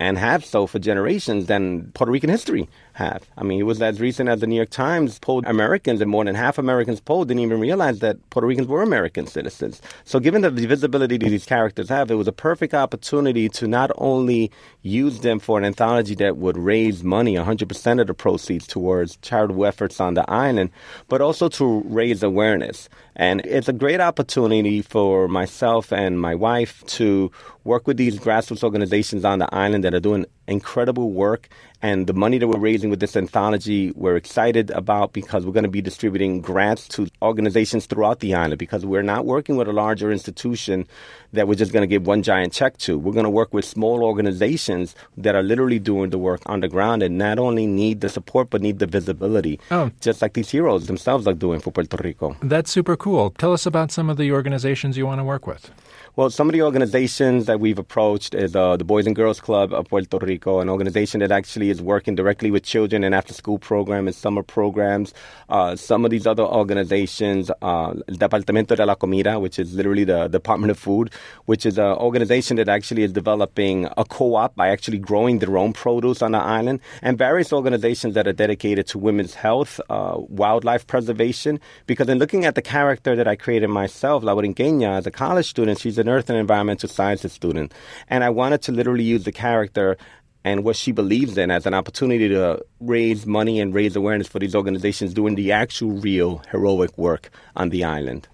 [0.01, 3.28] and have so for generations than Puerto Rican history have.
[3.36, 6.24] I mean, it was as recent as the New York Times polled Americans, and more
[6.24, 9.80] than half Americans polled didn't even realize that Puerto Ricans were American citizens.
[10.05, 14.51] So, given the visibility these characters have, it was a perfect opportunity to not only
[14.82, 19.66] use them for an anthology that would raise money, 100% of the proceeds towards charitable
[19.66, 20.70] efforts on the island,
[21.09, 22.88] but also to raise awareness.
[23.16, 27.30] And it's a great opportunity for myself and my wife to
[27.64, 31.49] work with these grassroots organizations on the island that are doing incredible work
[31.84, 35.64] and the money that we're raising with this anthology, we're excited about because we're going
[35.64, 39.72] to be distributing grants to organizations throughout the island because we're not working with a
[39.72, 40.86] larger institution
[41.32, 42.97] that we're just going to give one giant check to.
[42.97, 46.68] We're going to work with small organizations that are literally doing the work on the
[46.68, 49.90] ground and not only need the support but need the visibility, oh.
[50.01, 52.36] just like these heroes themselves are doing for Puerto Rico.
[52.43, 53.30] That's super cool.
[53.38, 55.72] Tell us about some of the organizations you want to work with.
[56.15, 59.73] Well, some of the organizations that we've approached is uh, the Boys and Girls Club
[59.73, 64.09] of Puerto Rico, an organization that actually is working directly with children in after-school programs
[64.09, 65.15] and summer programs.
[65.49, 70.29] Uh, some of these other organizations, uh, Departamento de la Comida, which is literally the
[70.29, 71.11] Department of Food,
[71.47, 75.73] which is an organization that actually is developing a co-op by actually growing their own
[75.73, 80.87] produce on the island, and various organizations that are dedicated to women's health, uh, wildlife
[80.87, 81.59] preservation.
[81.87, 85.49] Because in looking at the character that I created myself, La Borinqueña, as a college
[85.49, 87.72] student, she's an earth and environmental sciences student.
[88.09, 89.96] And I wanted to literally use the character
[90.44, 94.38] and what she believes in as an opportunity to raise money and raise awareness for
[94.38, 98.28] these organizations doing the actual real heroic work on the island.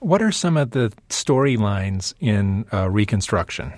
[0.00, 3.76] What are some of the storylines in uh, Ricanstruction?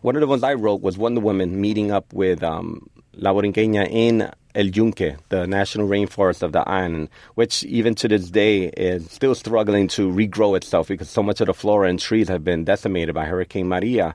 [0.00, 3.86] One of the ones I wrote was Wonder Woman meeting up with um, La Borinqueña
[3.90, 9.10] in El Yunque, the national rainforest of the island, which even to this day is
[9.10, 12.64] still struggling to regrow itself because so much of the flora and trees have been
[12.64, 14.14] decimated by Hurricane Maria.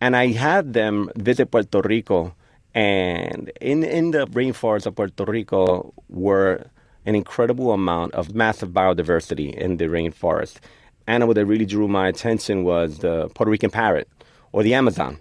[0.00, 2.34] And I had them visit Puerto Rico,
[2.74, 6.66] and in, in the rainforest of Puerto Rico were
[7.06, 10.56] an incredible amount of massive biodiversity in the rainforest.
[11.06, 14.08] Animal that really drew my attention was the Puerto Rican parrot
[14.52, 15.18] or the Amazon.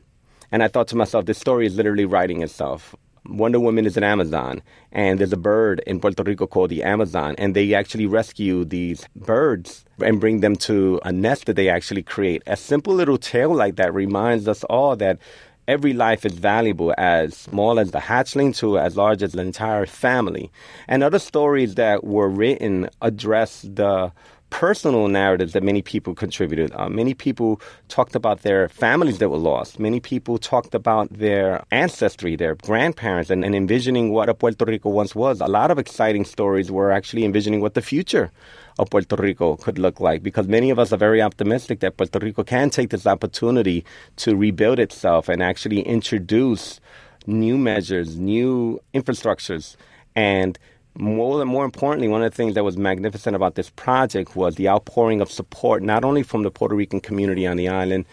[0.52, 2.96] And I thought to myself, this story is literally writing itself.
[3.26, 4.62] Wonder Woman is an Amazon,
[4.92, 9.06] and there's a bird in Puerto Rico called the Amazon, and they actually rescue these
[9.16, 12.42] birds and bring them to a nest that they actually create.
[12.48, 15.20] A simple little tale like that reminds us all that
[15.68, 19.86] every life is valuable, as small as the hatchling to as large as the entire
[19.86, 20.52] family.
[20.88, 24.12] And other stories that were written address the
[24.50, 26.72] personal narratives that many people contributed.
[26.74, 29.80] Uh, many people talked about their families that were lost.
[29.80, 34.90] Many people talked about their ancestry, their grandparents, and, and envisioning what a Puerto Rico
[34.90, 35.42] once was.
[35.42, 38.32] A lot of exciting stories were actually envisioning what the future
[38.80, 42.20] of Puerto Rico could look like because many of us are very optimistic that Puerto
[42.20, 43.84] Rico can take this opportunity
[44.16, 46.80] to rebuild itself and actually introduce
[47.28, 49.76] new measures, new infrastructures,
[50.16, 50.58] and
[51.00, 54.68] more more importantly, one of the things that was magnificent about this project was the
[54.68, 58.06] outpouring of support, not only from the Puerto Rican community on the island,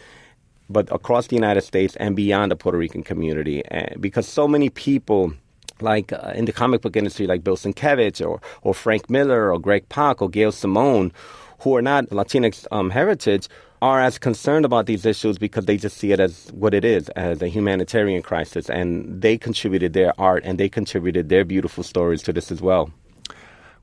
[0.70, 3.64] but across the United States and beyond the Puerto Rican community.
[3.66, 5.32] And because so many people,
[5.80, 9.59] like uh, in the comic book industry, like Bill Sienkiewicz or, or Frank Miller or
[9.59, 11.12] Greg Pak or Gail Simone,
[11.61, 13.49] who are not Latinx um, heritage,
[13.83, 17.09] are as concerned about these issues because they just see it as what it is,
[17.11, 18.70] as a humanitarian crisis.
[18.70, 22.91] And they contributed their art and they contributed their beautiful stories to this as well.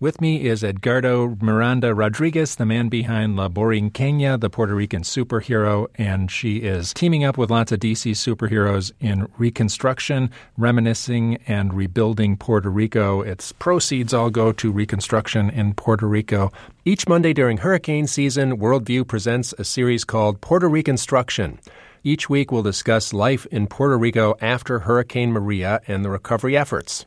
[0.04, 5.88] With me is Edgardo Miranda Rodriguez, the man behind La Borinqueña, the Puerto Rican superhero,
[5.96, 12.36] and she is teaming up with lots of DC superheroes in Ricanstruction, reminiscing, and rebuilding
[12.36, 13.22] Puerto Rico.
[13.22, 16.52] Its proceeds all go to reconstruction in Puerto Rico.
[16.84, 21.62] Each Monday during hurricane season, Worldview presents a series called Puerto Reconstruction.
[22.04, 27.06] Each week, we'll discuss life in Puerto Rico after Hurricane Maria and the recovery efforts.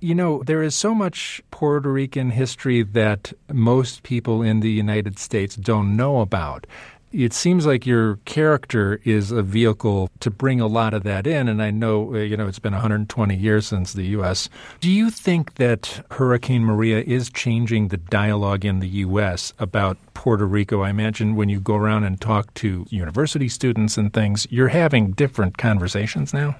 [0.00, 5.18] You know, there is so much Puerto Rican history that most people in the United
[5.18, 6.66] States don't know about.
[7.12, 11.48] It seems like your character is a vehicle to bring a lot of that in.
[11.48, 14.50] And I know, uh, you know, it's been 120 years since the U.S.
[14.80, 19.54] Do you think that Hurricane Maria is changing the dialogue in the U.S.
[19.58, 20.82] about Puerto Rico?
[20.82, 25.12] I imagine when you go around and talk to university students and things, you're having
[25.12, 26.56] different conversations now.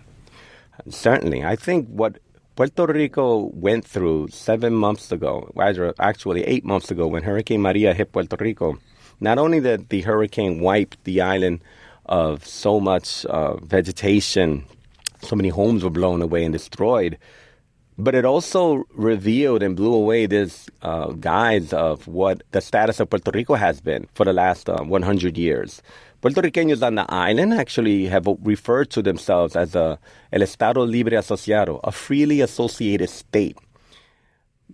[0.89, 1.45] Certainly.
[1.45, 2.19] I think what
[2.57, 5.53] Puerto Rico went through seven months ago,
[6.01, 8.79] actually eight months ago, when Hurricane Maria hit Puerto Rico.
[9.21, 11.61] Not only did the hurricane wipe the island
[12.07, 14.65] of so much uh, vegetation,
[15.21, 17.19] so many homes were blown away and destroyed,
[17.99, 23.11] but it also revealed and blew away this uh, guise of what the status of
[23.11, 25.83] Puerto Rico has been for the last uh, 100 years.
[26.21, 29.99] Puerto Ricanos on the island actually have referred to themselves as a
[30.33, 33.59] el Estado Libre Asociado, a freely associated state.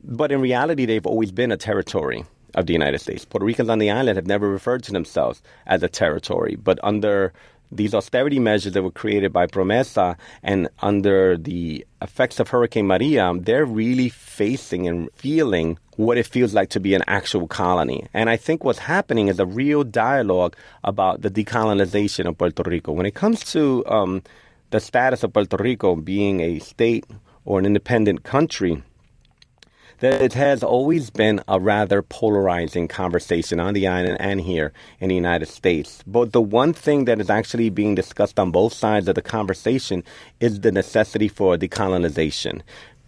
[0.04, 2.24] But in reality, they've always been a territory
[2.54, 3.24] of the United States.
[3.24, 7.32] Puerto Ricans on the island have never referred to themselves as a territory, but under
[7.72, 13.32] these austerity measures that were created by Promesa and under the effects of Hurricane Maria,
[13.38, 18.06] they're really facing and feeling what it feels like to be an actual colony.
[18.12, 22.92] And I think what's happening is a real dialogue about the decolonization of Puerto Rico.
[22.92, 24.22] When it comes to um,
[24.70, 27.04] the status of Puerto Rico being a state
[27.44, 28.82] or an independent country,
[30.02, 35.08] that it has always been a rather polarizing conversation on the island and here in
[35.08, 36.02] the United States.
[36.08, 40.02] But the one thing that is actually being discussed on both sides of the conversation
[40.40, 42.62] is the necessity for decolonization.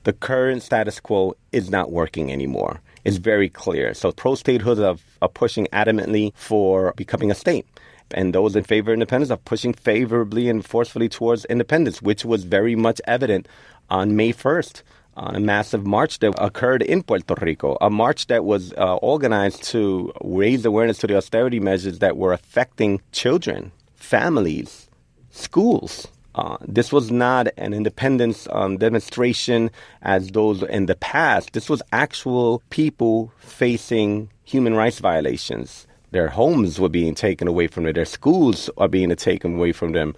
[0.04, 2.80] The current status quo is not working anymore.
[3.02, 3.92] It's very clear.
[3.92, 7.66] So pro statehood are, are pushing adamantly for becoming a state
[8.12, 12.44] and those in favor of independence are pushing favorably and forcefully towards independence, which was
[12.44, 13.48] very much evident
[13.90, 14.82] on May 1st
[15.16, 19.62] on a massive march that occurred in Puerto Rico, a march that was uh, organized
[19.64, 24.88] to raise awareness to the austerity measures that were affecting children, families,
[25.30, 26.08] schools.
[26.34, 29.70] Uh, this was not an independence um, demonstration
[30.02, 31.52] as those in the past.
[31.52, 35.86] This was actual people facing human rights violations.
[36.10, 37.92] Their homes were being taken away from them.
[37.92, 40.14] Their schools are being taken away from them.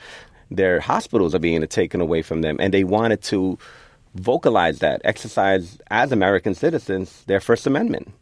[0.51, 2.57] Their hospitals are being taken away from them.
[2.61, 3.59] And they wanted to
[4.21, 8.13] vocalize that, exercise as American citizens their First Amendment.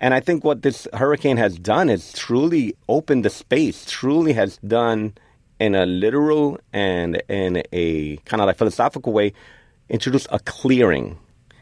[0.00, 4.56] And I think what this hurricane has done is truly opened the space, truly has
[4.58, 5.14] done
[5.60, 9.32] in a literal and in a kind of like philosophical way,
[9.88, 11.18] introduce a clearing.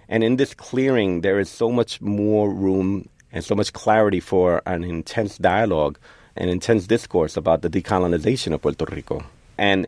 [0.08, 4.62] And in this clearing, there is so much more room and so much clarity for
[4.66, 5.98] an intense dialogue,
[6.36, 9.22] an intense discourse about the decolonization of Puerto Rico.
[9.58, 9.86] And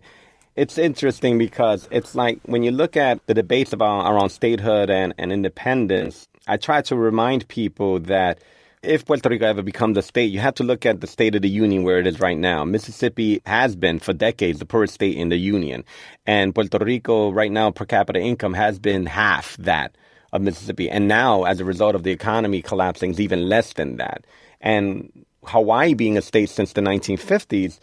[0.57, 5.14] it's interesting because it's like when you look at the debates about around statehood and,
[5.18, 8.40] and independence, I try to remind people that
[8.82, 11.42] if Puerto Rico ever becomes a state, you have to look at the state of
[11.42, 12.64] the union where it is right now.
[12.64, 15.84] Mississippi has been for decades the poorest state in the union.
[16.26, 19.96] And Puerto Rico right now per capita income has been half that
[20.32, 20.90] of Mississippi.
[20.90, 24.26] And now as a result of the economy collapsing is even less than that.
[24.61, 27.78] And Hawaii being a state since the 1950s,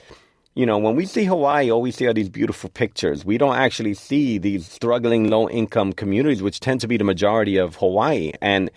[0.59, 3.23] you know, when we see Hawaii, all we see are these beautiful pictures.
[3.23, 7.55] We don't actually see these struggling low income communities, which tend to be the majority
[7.55, 8.33] of Hawaii.
[8.41, 8.69] And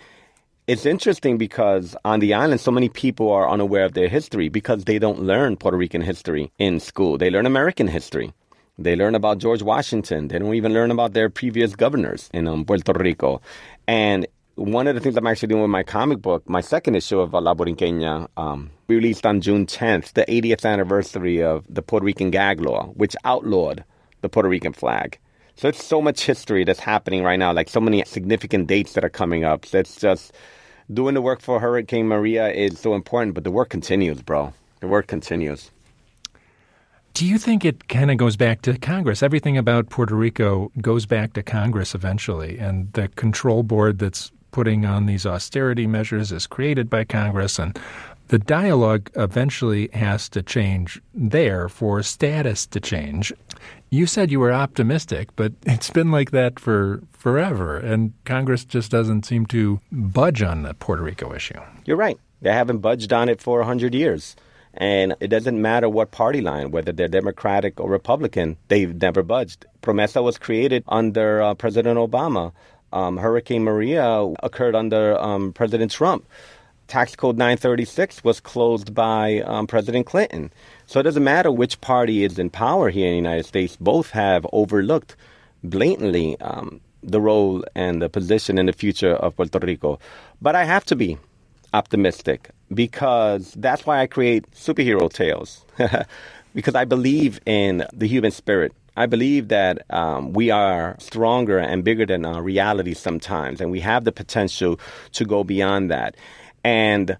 [0.65, 4.85] it's interesting because on the island, so many people are unaware of their history because
[4.85, 7.17] they don't learn Puerto Rican history in school.
[7.17, 8.31] They learn American history.
[8.79, 10.29] They learn about George Washington.
[10.29, 13.41] They don't even learn about their previous governors in um, Puerto Rico.
[13.89, 14.25] And
[14.55, 17.33] one of the things I'm actually doing with my comic book, my second issue of
[17.33, 22.59] La Borinqueña, um, released on June 10th, the 80th anniversary of the Puerto Rican gag
[22.59, 23.83] law, which outlawed
[24.21, 25.17] the Puerto Rican flag.
[25.55, 29.03] So it's so much history that's happening right now, like so many significant dates that
[29.03, 29.65] are coming up.
[29.65, 30.33] So it's just
[30.91, 34.53] doing the work for Hurricane Maria is so important, but the work continues, bro.
[34.81, 35.71] The work continues.
[37.13, 39.21] Do you think it kind of goes back to Congress?
[39.21, 44.85] Everything about Puerto Rico goes back to Congress eventually, and the control board that's putting
[44.85, 47.77] on these austerity measures is created by Congress, and
[48.29, 53.33] the dialogue eventually has to change there for status to change.
[53.89, 58.89] You said you were optimistic, but it's been like that for forever, and Congress just
[58.89, 61.59] doesn't seem to budge on the Puerto Rico issue.
[61.85, 62.17] You're right.
[62.41, 64.35] They haven't budged on it for 100 years.
[64.75, 69.65] And it doesn't matter what party line, whether they're Democratic or Republican, they've never budged.
[69.83, 72.51] Promesa was created under uh, President Obama.
[72.93, 74.07] Um, Hurricane Maria
[74.43, 76.25] occurred under um, President Trump.
[76.87, 80.51] Tax Code 936 was closed by um, President Clinton.
[80.85, 84.11] So it doesn't matter which party is in power here in the United States, both
[84.11, 85.15] have overlooked
[85.63, 89.99] blatantly um, the role and the position in the future of Puerto Rico.
[90.41, 91.17] But I have to be
[91.73, 95.65] optimistic because that's why I create superhero tales.
[96.53, 98.73] because I believe in the human spirit.
[98.95, 103.79] I believe that um, we are stronger and bigger than our reality sometimes, and we
[103.79, 104.79] have the potential
[105.13, 106.15] to go beyond that.
[106.63, 107.17] And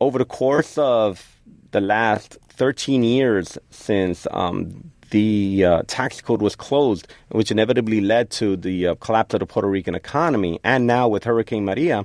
[0.00, 1.38] over the course of
[1.70, 8.30] the last 13 years since um, the uh, tax code was closed, which inevitably led
[8.30, 12.04] to the uh, collapse of the Puerto Rican economy, and now with Hurricane Maria,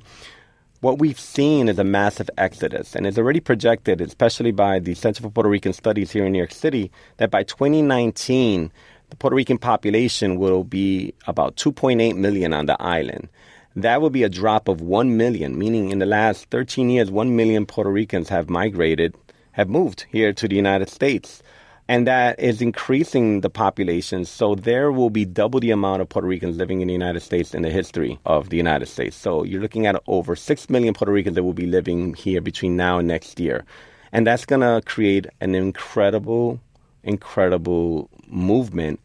[0.84, 5.24] what we've seen is a massive exodus, and it's already projected, especially by the Center
[5.24, 8.70] for Puerto Rican Studies here in New York City, that by 2019,
[9.10, 13.30] the Puerto Rican population will be about 2.8 million on the island.
[13.78, 17.34] That will be a drop of 1 million, meaning in the last 13 years, 1
[17.34, 19.16] million Puerto Ricans have migrated,
[19.54, 21.42] have moved here to the United States
[21.88, 24.26] and that is increasing the population.
[24.26, 27.54] So there will be double the amount of Puerto Ricans living in the United States
[27.54, 29.16] in the history of the United States.
[29.16, 32.78] So you're looking at over 6 million Puerto Ricans that will be living here between
[32.78, 33.66] now and next year.
[34.12, 36.60] And that's going to create an incredible,
[37.04, 39.00] incredible movement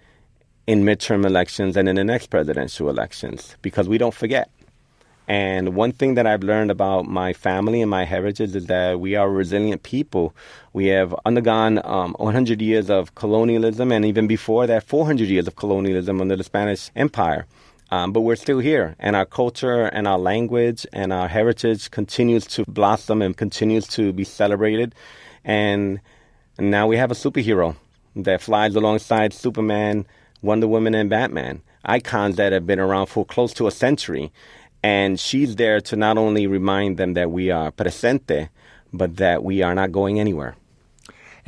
[0.66, 4.51] in midterm elections and in the next presidential elections because we don't forget
[5.29, 9.14] and one thing that I've learned about my family and my heritage is that we
[9.14, 10.35] are resilient people.
[10.72, 15.55] We have undergone um, 100 years of colonialism, and even before that, 400 years of
[15.55, 17.47] colonialism under the Spanish Empire.
[17.91, 22.47] Um, but we're still here, and our culture and our language and our heritage continues
[22.47, 24.95] to blossom and continues to be celebrated.
[25.45, 26.01] And,
[26.57, 27.76] and now we have a superhero
[28.16, 30.07] that flies alongside Superman,
[30.41, 34.33] Wonder Woman, and Batman, icons that have been around for close to a century.
[34.83, 38.49] And she's there to not only remind them that we are presente,
[38.93, 40.57] but that we are not going anywhere.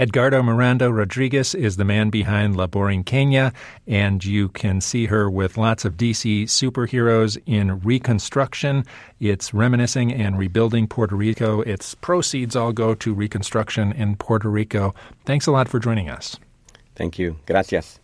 [0.01, 3.53] Edgardo Miranda Rodriguez is the man behind La Borinqueña,
[3.87, 8.87] and you can see her with lots of DC superheroes in Ricanstruction.
[9.21, 11.61] It's reminiscing and rebuilding Puerto Rico.
[11.61, 14.95] Its proceeds all go to reconstruction in Puerto Rico.
[15.27, 16.39] Thanks a lot for joining us.
[16.95, 17.37] Thank you.
[17.47, 18.01] Gracias.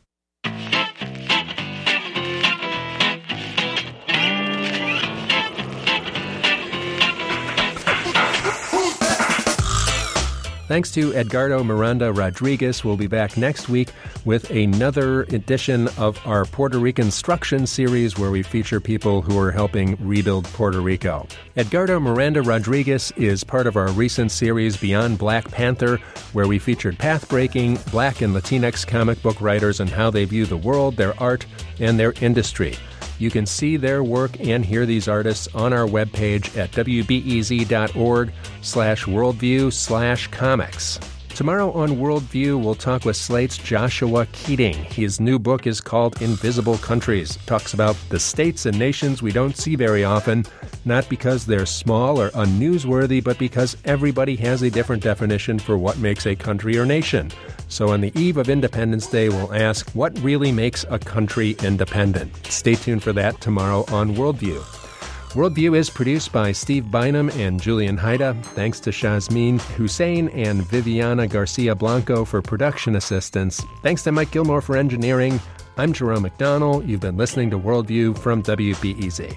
[10.66, 12.84] Thanks to Edgardo Miranda Rodriguez.
[12.84, 13.90] We'll be back next week
[14.24, 19.96] with another edition of our Puerto Reconstruction series where we feature people who are helping
[20.04, 21.28] rebuild Puerto Rico.
[21.54, 25.98] Edgardo Miranda Rodriguez is part of our recent series Beyond Black Panther,
[26.32, 30.56] where we featured path-breaking Black and Latinx comic book writers and how they view the
[30.56, 31.46] world, their art,
[31.78, 32.74] and their industry.
[33.18, 39.04] You can see their work and hear these artists on our webpage at wbez.org slash
[39.04, 40.98] worldview slash comics.
[41.36, 44.72] Tomorrow on Worldview, we'll talk with Slate's Joshua Keating.
[44.84, 47.36] His new book is called Invisible Countries.
[47.44, 50.46] Talks about the states and nations we don't see very often,
[50.86, 55.98] not because they're small or unnewsworthy, but because everybody has a different definition for what
[55.98, 57.30] makes a country or nation.
[57.68, 62.34] So on the eve of Independence Day, we'll ask what really makes a country independent.
[62.46, 64.62] Stay tuned for that tomorrow on Worldview.
[65.36, 68.42] Worldview is produced by Steve Bynum and Julian Hayda.
[68.54, 73.62] Thanks to Shazmin Hussein and Viviana Garcia Blanco for production assistance.
[73.82, 75.38] Thanks to Mike Gilmore for engineering.
[75.76, 76.88] I'm Jerome McDonnell.
[76.88, 79.36] You've been listening to Worldview from WBEZ.